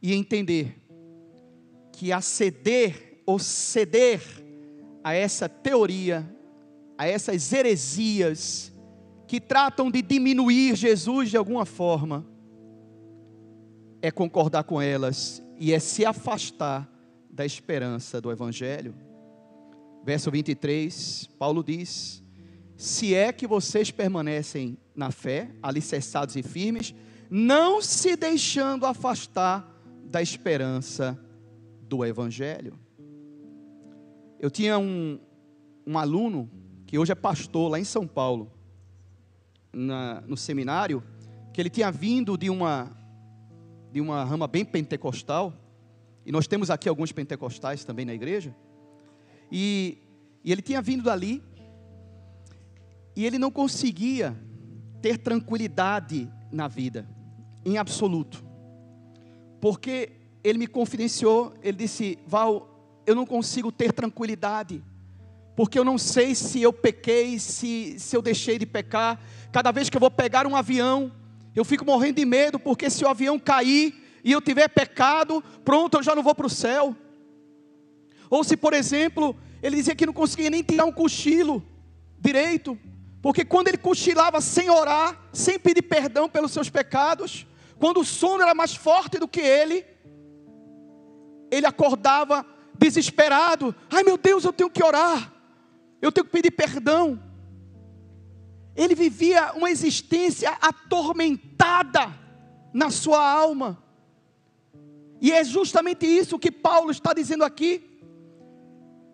e 0.00 0.14
entender 0.14 0.76
que 1.92 2.12
aceder 2.12 3.22
ou 3.26 3.38
ceder 3.38 4.22
a 5.02 5.14
essa 5.14 5.48
teoria, 5.48 6.28
a 6.96 7.06
essas 7.06 7.52
heresias 7.52 8.72
que 9.26 9.40
tratam 9.40 9.90
de 9.90 10.02
diminuir 10.02 10.76
Jesus 10.76 11.30
de 11.30 11.36
alguma 11.36 11.64
forma, 11.64 12.24
é 14.00 14.10
concordar 14.10 14.64
com 14.64 14.80
elas 14.80 15.45
e 15.58 15.72
é 15.72 15.78
se 15.78 16.04
afastar 16.04 16.90
da 17.30 17.44
esperança 17.44 18.20
do 18.20 18.30
Evangelho. 18.30 18.94
Verso 20.04 20.30
23, 20.30 21.28
Paulo 21.38 21.62
diz: 21.62 22.22
Se 22.76 23.14
é 23.14 23.32
que 23.32 23.46
vocês 23.46 23.90
permanecem 23.90 24.78
na 24.94 25.10
fé, 25.10 25.50
alicerçados 25.62 26.36
e 26.36 26.42
firmes, 26.42 26.94
não 27.30 27.82
se 27.82 28.16
deixando 28.16 28.86
afastar 28.86 29.68
da 30.04 30.22
esperança 30.22 31.18
do 31.82 32.04
Evangelho. 32.04 32.78
Eu 34.38 34.50
tinha 34.50 34.78
um, 34.78 35.18
um 35.86 35.98
aluno 35.98 36.50
que 36.86 36.98
hoje 36.98 37.12
é 37.12 37.14
pastor 37.14 37.70
lá 37.70 37.80
em 37.80 37.84
São 37.84 38.06
Paulo, 38.06 38.52
na, 39.72 40.20
no 40.22 40.36
seminário, 40.36 41.02
que 41.52 41.60
ele 41.60 41.70
tinha 41.70 41.90
vindo 41.90 42.36
de 42.36 42.48
uma 42.48 42.96
de 43.92 44.00
uma 44.00 44.24
rama 44.24 44.46
bem 44.46 44.64
pentecostal, 44.64 45.52
e 46.24 46.32
nós 46.32 46.46
temos 46.46 46.70
aqui 46.70 46.88
alguns 46.88 47.12
pentecostais 47.12 47.84
também 47.84 48.04
na 48.04 48.14
igreja, 48.14 48.54
e, 49.50 49.98
e 50.44 50.52
ele 50.52 50.62
tinha 50.62 50.82
vindo 50.82 51.04
dali, 51.04 51.42
e 53.14 53.24
ele 53.24 53.38
não 53.38 53.50
conseguia 53.50 54.36
ter 55.00 55.18
tranquilidade 55.18 56.30
na 56.50 56.68
vida, 56.68 57.08
em 57.64 57.78
absoluto, 57.78 58.44
porque 59.60 60.12
ele 60.42 60.58
me 60.58 60.66
confidenciou, 60.66 61.54
ele 61.62 61.76
disse: 61.76 62.18
Val, 62.26 63.02
eu 63.06 63.14
não 63.14 63.26
consigo 63.26 63.72
ter 63.72 63.92
tranquilidade, 63.92 64.82
porque 65.56 65.78
eu 65.78 65.84
não 65.84 65.96
sei 65.96 66.34
se 66.34 66.60
eu 66.60 66.72
pequei, 66.72 67.38
se, 67.38 67.98
se 67.98 68.16
eu 68.16 68.20
deixei 68.20 68.58
de 68.58 68.66
pecar. 68.66 69.20
Cada 69.50 69.72
vez 69.72 69.88
que 69.88 69.96
eu 69.96 70.00
vou 70.00 70.10
pegar 70.10 70.46
um 70.46 70.54
avião, 70.54 71.10
eu 71.56 71.64
fico 71.64 71.84
morrendo 71.86 72.16
de 72.16 72.24
medo, 72.26 72.58
porque 72.58 72.90
se 72.90 73.02
o 73.02 73.08
avião 73.08 73.38
cair 73.38 73.94
e 74.22 74.30
eu 74.30 74.42
tiver 74.42 74.68
pecado, 74.68 75.42
pronto, 75.64 75.96
eu 75.96 76.02
já 76.02 76.14
não 76.14 76.22
vou 76.22 76.34
para 76.34 76.46
o 76.46 76.50
céu. 76.50 76.94
Ou 78.28 78.44
se, 78.44 78.56
por 78.56 78.74
exemplo, 78.74 79.34
ele 79.62 79.76
dizia 79.76 79.94
que 79.94 80.04
não 80.04 80.12
conseguia 80.12 80.50
nem 80.50 80.62
tirar 80.62 80.84
um 80.84 80.92
cochilo 80.92 81.64
direito, 82.20 82.78
porque 83.22 83.44
quando 83.44 83.68
ele 83.68 83.78
cochilava 83.78 84.40
sem 84.40 84.68
orar, 84.68 85.18
sem 85.32 85.58
pedir 85.58 85.82
perdão 85.82 86.28
pelos 86.28 86.52
seus 86.52 86.68
pecados, 86.68 87.46
quando 87.78 88.00
o 88.00 88.04
sono 88.04 88.42
era 88.42 88.54
mais 88.54 88.74
forte 88.74 89.18
do 89.18 89.26
que 89.26 89.40
ele, 89.40 89.84
ele 91.50 91.66
acordava 91.66 92.44
desesperado: 92.78 93.74
ai 93.90 94.02
meu 94.02 94.18
Deus, 94.18 94.44
eu 94.44 94.52
tenho 94.52 94.70
que 94.70 94.84
orar, 94.84 95.32
eu 96.02 96.12
tenho 96.12 96.24
que 96.26 96.32
pedir 96.32 96.50
perdão. 96.50 97.20
Ele 98.76 98.94
vivia 98.94 99.52
uma 99.54 99.70
existência 99.70 100.50
atormentada 100.60 102.12
na 102.72 102.90
sua 102.90 103.26
alma. 103.26 103.82
E 105.20 105.32
é 105.32 105.42
justamente 105.42 106.06
isso 106.06 106.38
que 106.38 106.52
Paulo 106.52 106.90
está 106.90 107.12
dizendo 107.14 107.42
aqui. 107.42 107.82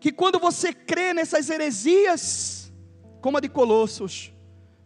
Que 0.00 0.10
quando 0.10 0.38
você 0.38 0.72
crê 0.72 1.14
nessas 1.14 1.48
heresias, 1.48 2.72
como 3.20 3.38
a 3.38 3.40
de 3.40 3.48
Colossos, 3.48 4.32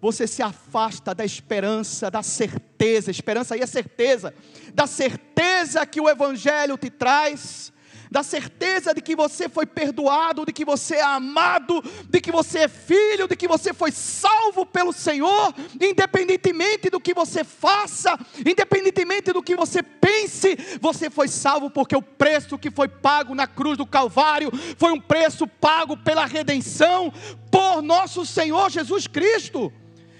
você 0.00 0.26
se 0.26 0.42
afasta 0.42 1.14
da 1.14 1.24
esperança, 1.24 2.10
da 2.10 2.22
certeza, 2.22 3.10
esperança 3.10 3.54
aí 3.54 3.60
é 3.62 3.66
certeza, 3.66 4.34
da 4.74 4.86
certeza 4.86 5.86
que 5.86 6.00
o 6.00 6.08
Evangelho 6.08 6.76
te 6.76 6.90
traz, 6.90 7.72
da 8.16 8.22
certeza 8.22 8.94
de 8.94 9.02
que 9.02 9.14
você 9.14 9.46
foi 9.46 9.66
perdoado, 9.66 10.46
de 10.46 10.50
que 10.50 10.64
você 10.64 10.94
é 10.94 11.02
amado, 11.02 11.84
de 12.08 12.18
que 12.18 12.32
você 12.32 12.60
é 12.60 12.68
filho, 12.68 13.28
de 13.28 13.36
que 13.36 13.46
você 13.46 13.74
foi 13.74 13.90
salvo 13.90 14.64
pelo 14.64 14.90
Senhor, 14.90 15.54
independentemente 15.78 16.88
do 16.88 16.98
que 16.98 17.12
você 17.12 17.44
faça, 17.44 18.18
independentemente 18.38 19.34
do 19.34 19.42
que 19.42 19.54
você 19.54 19.82
pense, 19.82 20.56
você 20.80 21.10
foi 21.10 21.28
salvo 21.28 21.68
porque 21.68 21.94
o 21.94 22.00
preço 22.00 22.56
que 22.56 22.70
foi 22.70 22.88
pago 22.88 23.34
na 23.34 23.46
cruz 23.46 23.76
do 23.76 23.84
Calvário 23.84 24.50
foi 24.78 24.92
um 24.92 25.00
preço 25.00 25.46
pago 25.46 25.94
pela 25.98 26.24
redenção 26.24 27.12
por 27.52 27.82
nosso 27.82 28.24
Senhor 28.24 28.70
Jesus 28.70 29.06
Cristo. 29.06 29.70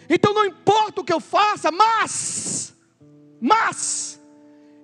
Então 0.06 0.34
não 0.34 0.44
importa 0.44 1.00
o 1.00 1.04
que 1.04 1.14
eu 1.14 1.20
faça, 1.20 1.72
mas 1.72 2.74
Mas 3.40 4.20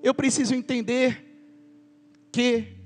eu 0.03 0.15
preciso 0.15 0.55
entender 0.55 1.23
que 2.33 2.81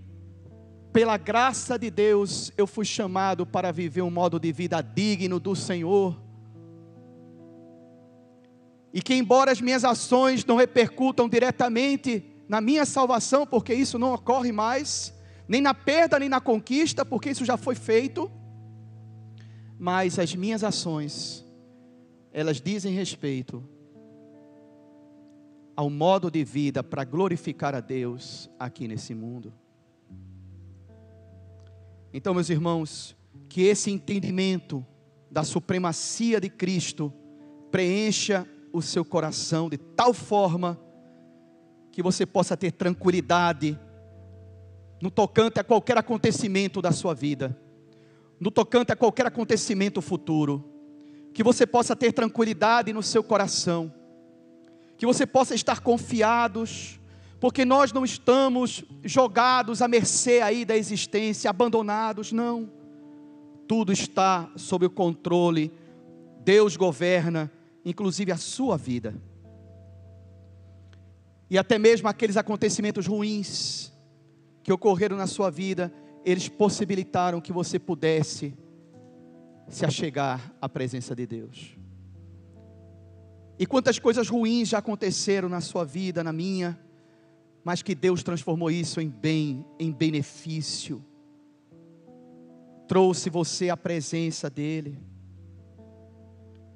pela 0.96 1.18
graça 1.18 1.78
de 1.78 1.90
Deus 1.90 2.50
eu 2.56 2.66
fui 2.66 2.86
chamado 2.86 3.44
para 3.44 3.70
viver 3.70 4.00
um 4.00 4.10
modo 4.10 4.40
de 4.40 4.50
vida 4.50 4.80
digno 4.80 5.38
do 5.38 5.54
Senhor. 5.54 6.18
E 8.94 9.02
que 9.02 9.12
embora 9.12 9.52
as 9.52 9.60
minhas 9.60 9.84
ações 9.84 10.42
não 10.46 10.56
repercutam 10.56 11.28
diretamente 11.28 12.24
na 12.48 12.62
minha 12.62 12.86
salvação, 12.86 13.46
porque 13.46 13.74
isso 13.74 13.98
não 13.98 14.14
ocorre 14.14 14.52
mais, 14.52 15.12
nem 15.46 15.60
na 15.60 15.74
perda, 15.74 16.18
nem 16.18 16.30
na 16.30 16.40
conquista, 16.40 17.04
porque 17.04 17.28
isso 17.28 17.44
já 17.44 17.58
foi 17.58 17.74
feito, 17.74 18.30
mas 19.78 20.18
as 20.18 20.34
minhas 20.34 20.64
ações, 20.64 21.44
elas 22.32 22.58
dizem 22.58 22.94
respeito 22.94 23.62
ao 25.76 25.90
modo 25.90 26.30
de 26.30 26.42
vida 26.42 26.82
para 26.82 27.04
glorificar 27.04 27.74
a 27.74 27.80
Deus 27.80 28.48
aqui 28.58 28.88
nesse 28.88 29.14
mundo. 29.14 29.52
Então, 32.16 32.32
meus 32.32 32.48
irmãos, 32.48 33.14
que 33.46 33.64
esse 33.64 33.90
entendimento 33.90 34.82
da 35.30 35.44
supremacia 35.44 36.40
de 36.40 36.48
Cristo 36.48 37.12
preencha 37.70 38.48
o 38.72 38.80
seu 38.80 39.04
coração 39.04 39.68
de 39.68 39.76
tal 39.76 40.14
forma 40.14 40.80
que 41.92 42.02
você 42.02 42.24
possa 42.24 42.56
ter 42.56 42.72
tranquilidade 42.72 43.78
no 44.98 45.10
tocante 45.10 45.60
a 45.60 45.64
qualquer 45.64 45.98
acontecimento 45.98 46.80
da 46.80 46.90
sua 46.90 47.12
vida, 47.12 47.54
no 48.40 48.50
tocante 48.50 48.90
a 48.90 48.96
qualquer 48.96 49.26
acontecimento 49.26 50.00
futuro, 50.00 50.64
que 51.34 51.42
você 51.42 51.66
possa 51.66 51.94
ter 51.94 52.14
tranquilidade 52.14 52.94
no 52.94 53.02
seu 53.02 53.22
coração, 53.22 53.92
que 54.96 55.04
você 55.04 55.26
possa 55.26 55.54
estar 55.54 55.80
confiados, 55.80 56.98
porque 57.46 57.64
nós 57.64 57.92
não 57.92 58.04
estamos 58.04 58.84
jogados 59.04 59.80
à 59.80 59.86
mercê 59.86 60.40
aí 60.40 60.64
da 60.64 60.76
existência, 60.76 61.48
abandonados, 61.48 62.32
não. 62.32 62.68
Tudo 63.68 63.92
está 63.92 64.50
sob 64.56 64.86
o 64.86 64.90
controle, 64.90 65.72
Deus 66.42 66.76
governa, 66.76 67.48
inclusive 67.84 68.32
a 68.32 68.36
sua 68.36 68.76
vida. 68.76 69.14
E 71.48 71.56
até 71.56 71.78
mesmo 71.78 72.08
aqueles 72.08 72.36
acontecimentos 72.36 73.06
ruins, 73.06 73.92
que 74.64 74.72
ocorreram 74.72 75.16
na 75.16 75.28
sua 75.28 75.48
vida, 75.48 75.94
eles 76.24 76.48
possibilitaram 76.48 77.40
que 77.40 77.52
você 77.52 77.78
pudesse 77.78 78.58
se 79.68 79.86
achegar 79.86 80.52
à 80.60 80.68
presença 80.68 81.14
de 81.14 81.24
Deus. 81.24 81.76
E 83.56 83.64
quantas 83.66 84.00
coisas 84.00 84.28
ruins 84.28 84.66
já 84.66 84.78
aconteceram 84.78 85.48
na 85.48 85.60
sua 85.60 85.84
vida, 85.84 86.24
na 86.24 86.32
minha, 86.32 86.76
mas 87.66 87.82
que 87.82 87.96
Deus 87.96 88.22
transformou 88.22 88.70
isso 88.70 89.00
em 89.00 89.08
bem, 89.08 89.66
em 89.76 89.90
benefício. 89.90 91.04
Trouxe 92.86 93.28
você 93.28 93.70
à 93.70 93.76
presença 93.76 94.48
dEle, 94.48 94.96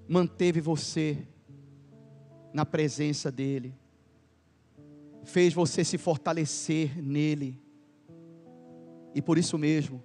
manteve 0.08 0.60
você 0.60 1.28
na 2.52 2.66
presença 2.66 3.30
dEle, 3.30 3.72
fez 5.22 5.54
você 5.54 5.84
se 5.84 5.96
fortalecer 5.96 7.00
nele 7.00 7.56
e 9.14 9.22
por 9.22 9.38
isso 9.38 9.56
mesmo, 9.56 10.02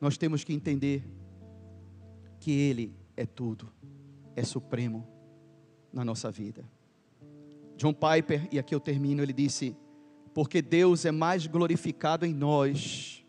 nós 0.00 0.18
temos 0.18 0.42
que 0.42 0.52
entender 0.52 1.04
que 2.40 2.50
Ele 2.50 2.96
é 3.16 3.24
tudo, 3.24 3.72
é 4.34 4.42
supremo 4.42 5.06
na 5.92 6.04
nossa 6.04 6.32
vida. 6.32 6.68
John 7.76 7.94
Piper, 7.94 8.48
e 8.50 8.58
aqui 8.58 8.74
eu 8.74 8.80
termino, 8.80 9.22
ele 9.22 9.32
disse: 9.32 9.76
Porque 10.32 10.62
Deus 10.62 11.04
é 11.04 11.10
mais 11.10 11.46
glorificado 11.46 12.24
em 12.24 12.32
nós 12.32 13.24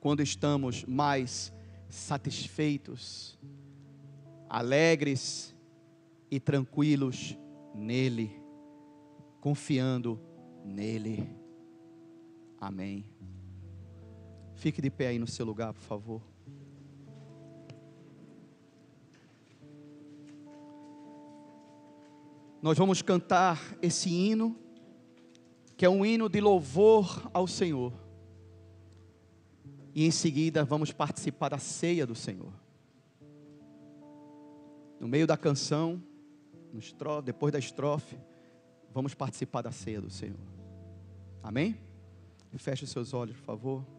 quando 0.00 0.22
estamos 0.22 0.84
mais 0.84 1.52
satisfeitos, 1.88 3.38
alegres 4.48 5.54
e 6.30 6.38
tranquilos 6.38 7.36
nele, 7.74 8.30
confiando 9.40 10.20
nele. 10.64 11.28
Amém. 12.60 13.04
Fique 14.54 14.82
de 14.82 14.90
pé 14.90 15.08
aí 15.08 15.18
no 15.18 15.26
seu 15.26 15.46
lugar, 15.46 15.72
por 15.72 15.82
favor. 15.82 16.22
Nós 22.60 22.76
vamos 22.76 23.00
cantar 23.02 23.78
esse 23.80 24.10
hino, 24.10 24.56
que 25.78 25.86
é 25.86 25.88
um 25.88 26.04
hino 26.04 26.28
de 26.28 26.40
louvor 26.40 27.30
ao 27.32 27.46
Senhor. 27.46 27.92
E 29.94 30.04
em 30.04 30.10
seguida 30.10 30.64
vamos 30.64 30.90
participar 30.90 31.50
da 31.50 31.58
ceia 31.58 32.04
do 32.04 32.16
Senhor. 32.16 32.52
No 34.98 35.06
meio 35.06 35.24
da 35.24 35.36
canção, 35.36 36.02
depois 37.24 37.52
da 37.52 37.60
estrofe, 37.60 38.18
vamos 38.92 39.14
participar 39.14 39.62
da 39.62 39.70
ceia 39.70 40.00
do 40.00 40.10
Senhor. 40.10 40.40
Amém? 41.44 41.78
Feche 42.56 42.82
os 42.82 42.90
seus 42.90 43.14
olhos, 43.14 43.36
por 43.36 43.44
favor. 43.44 43.97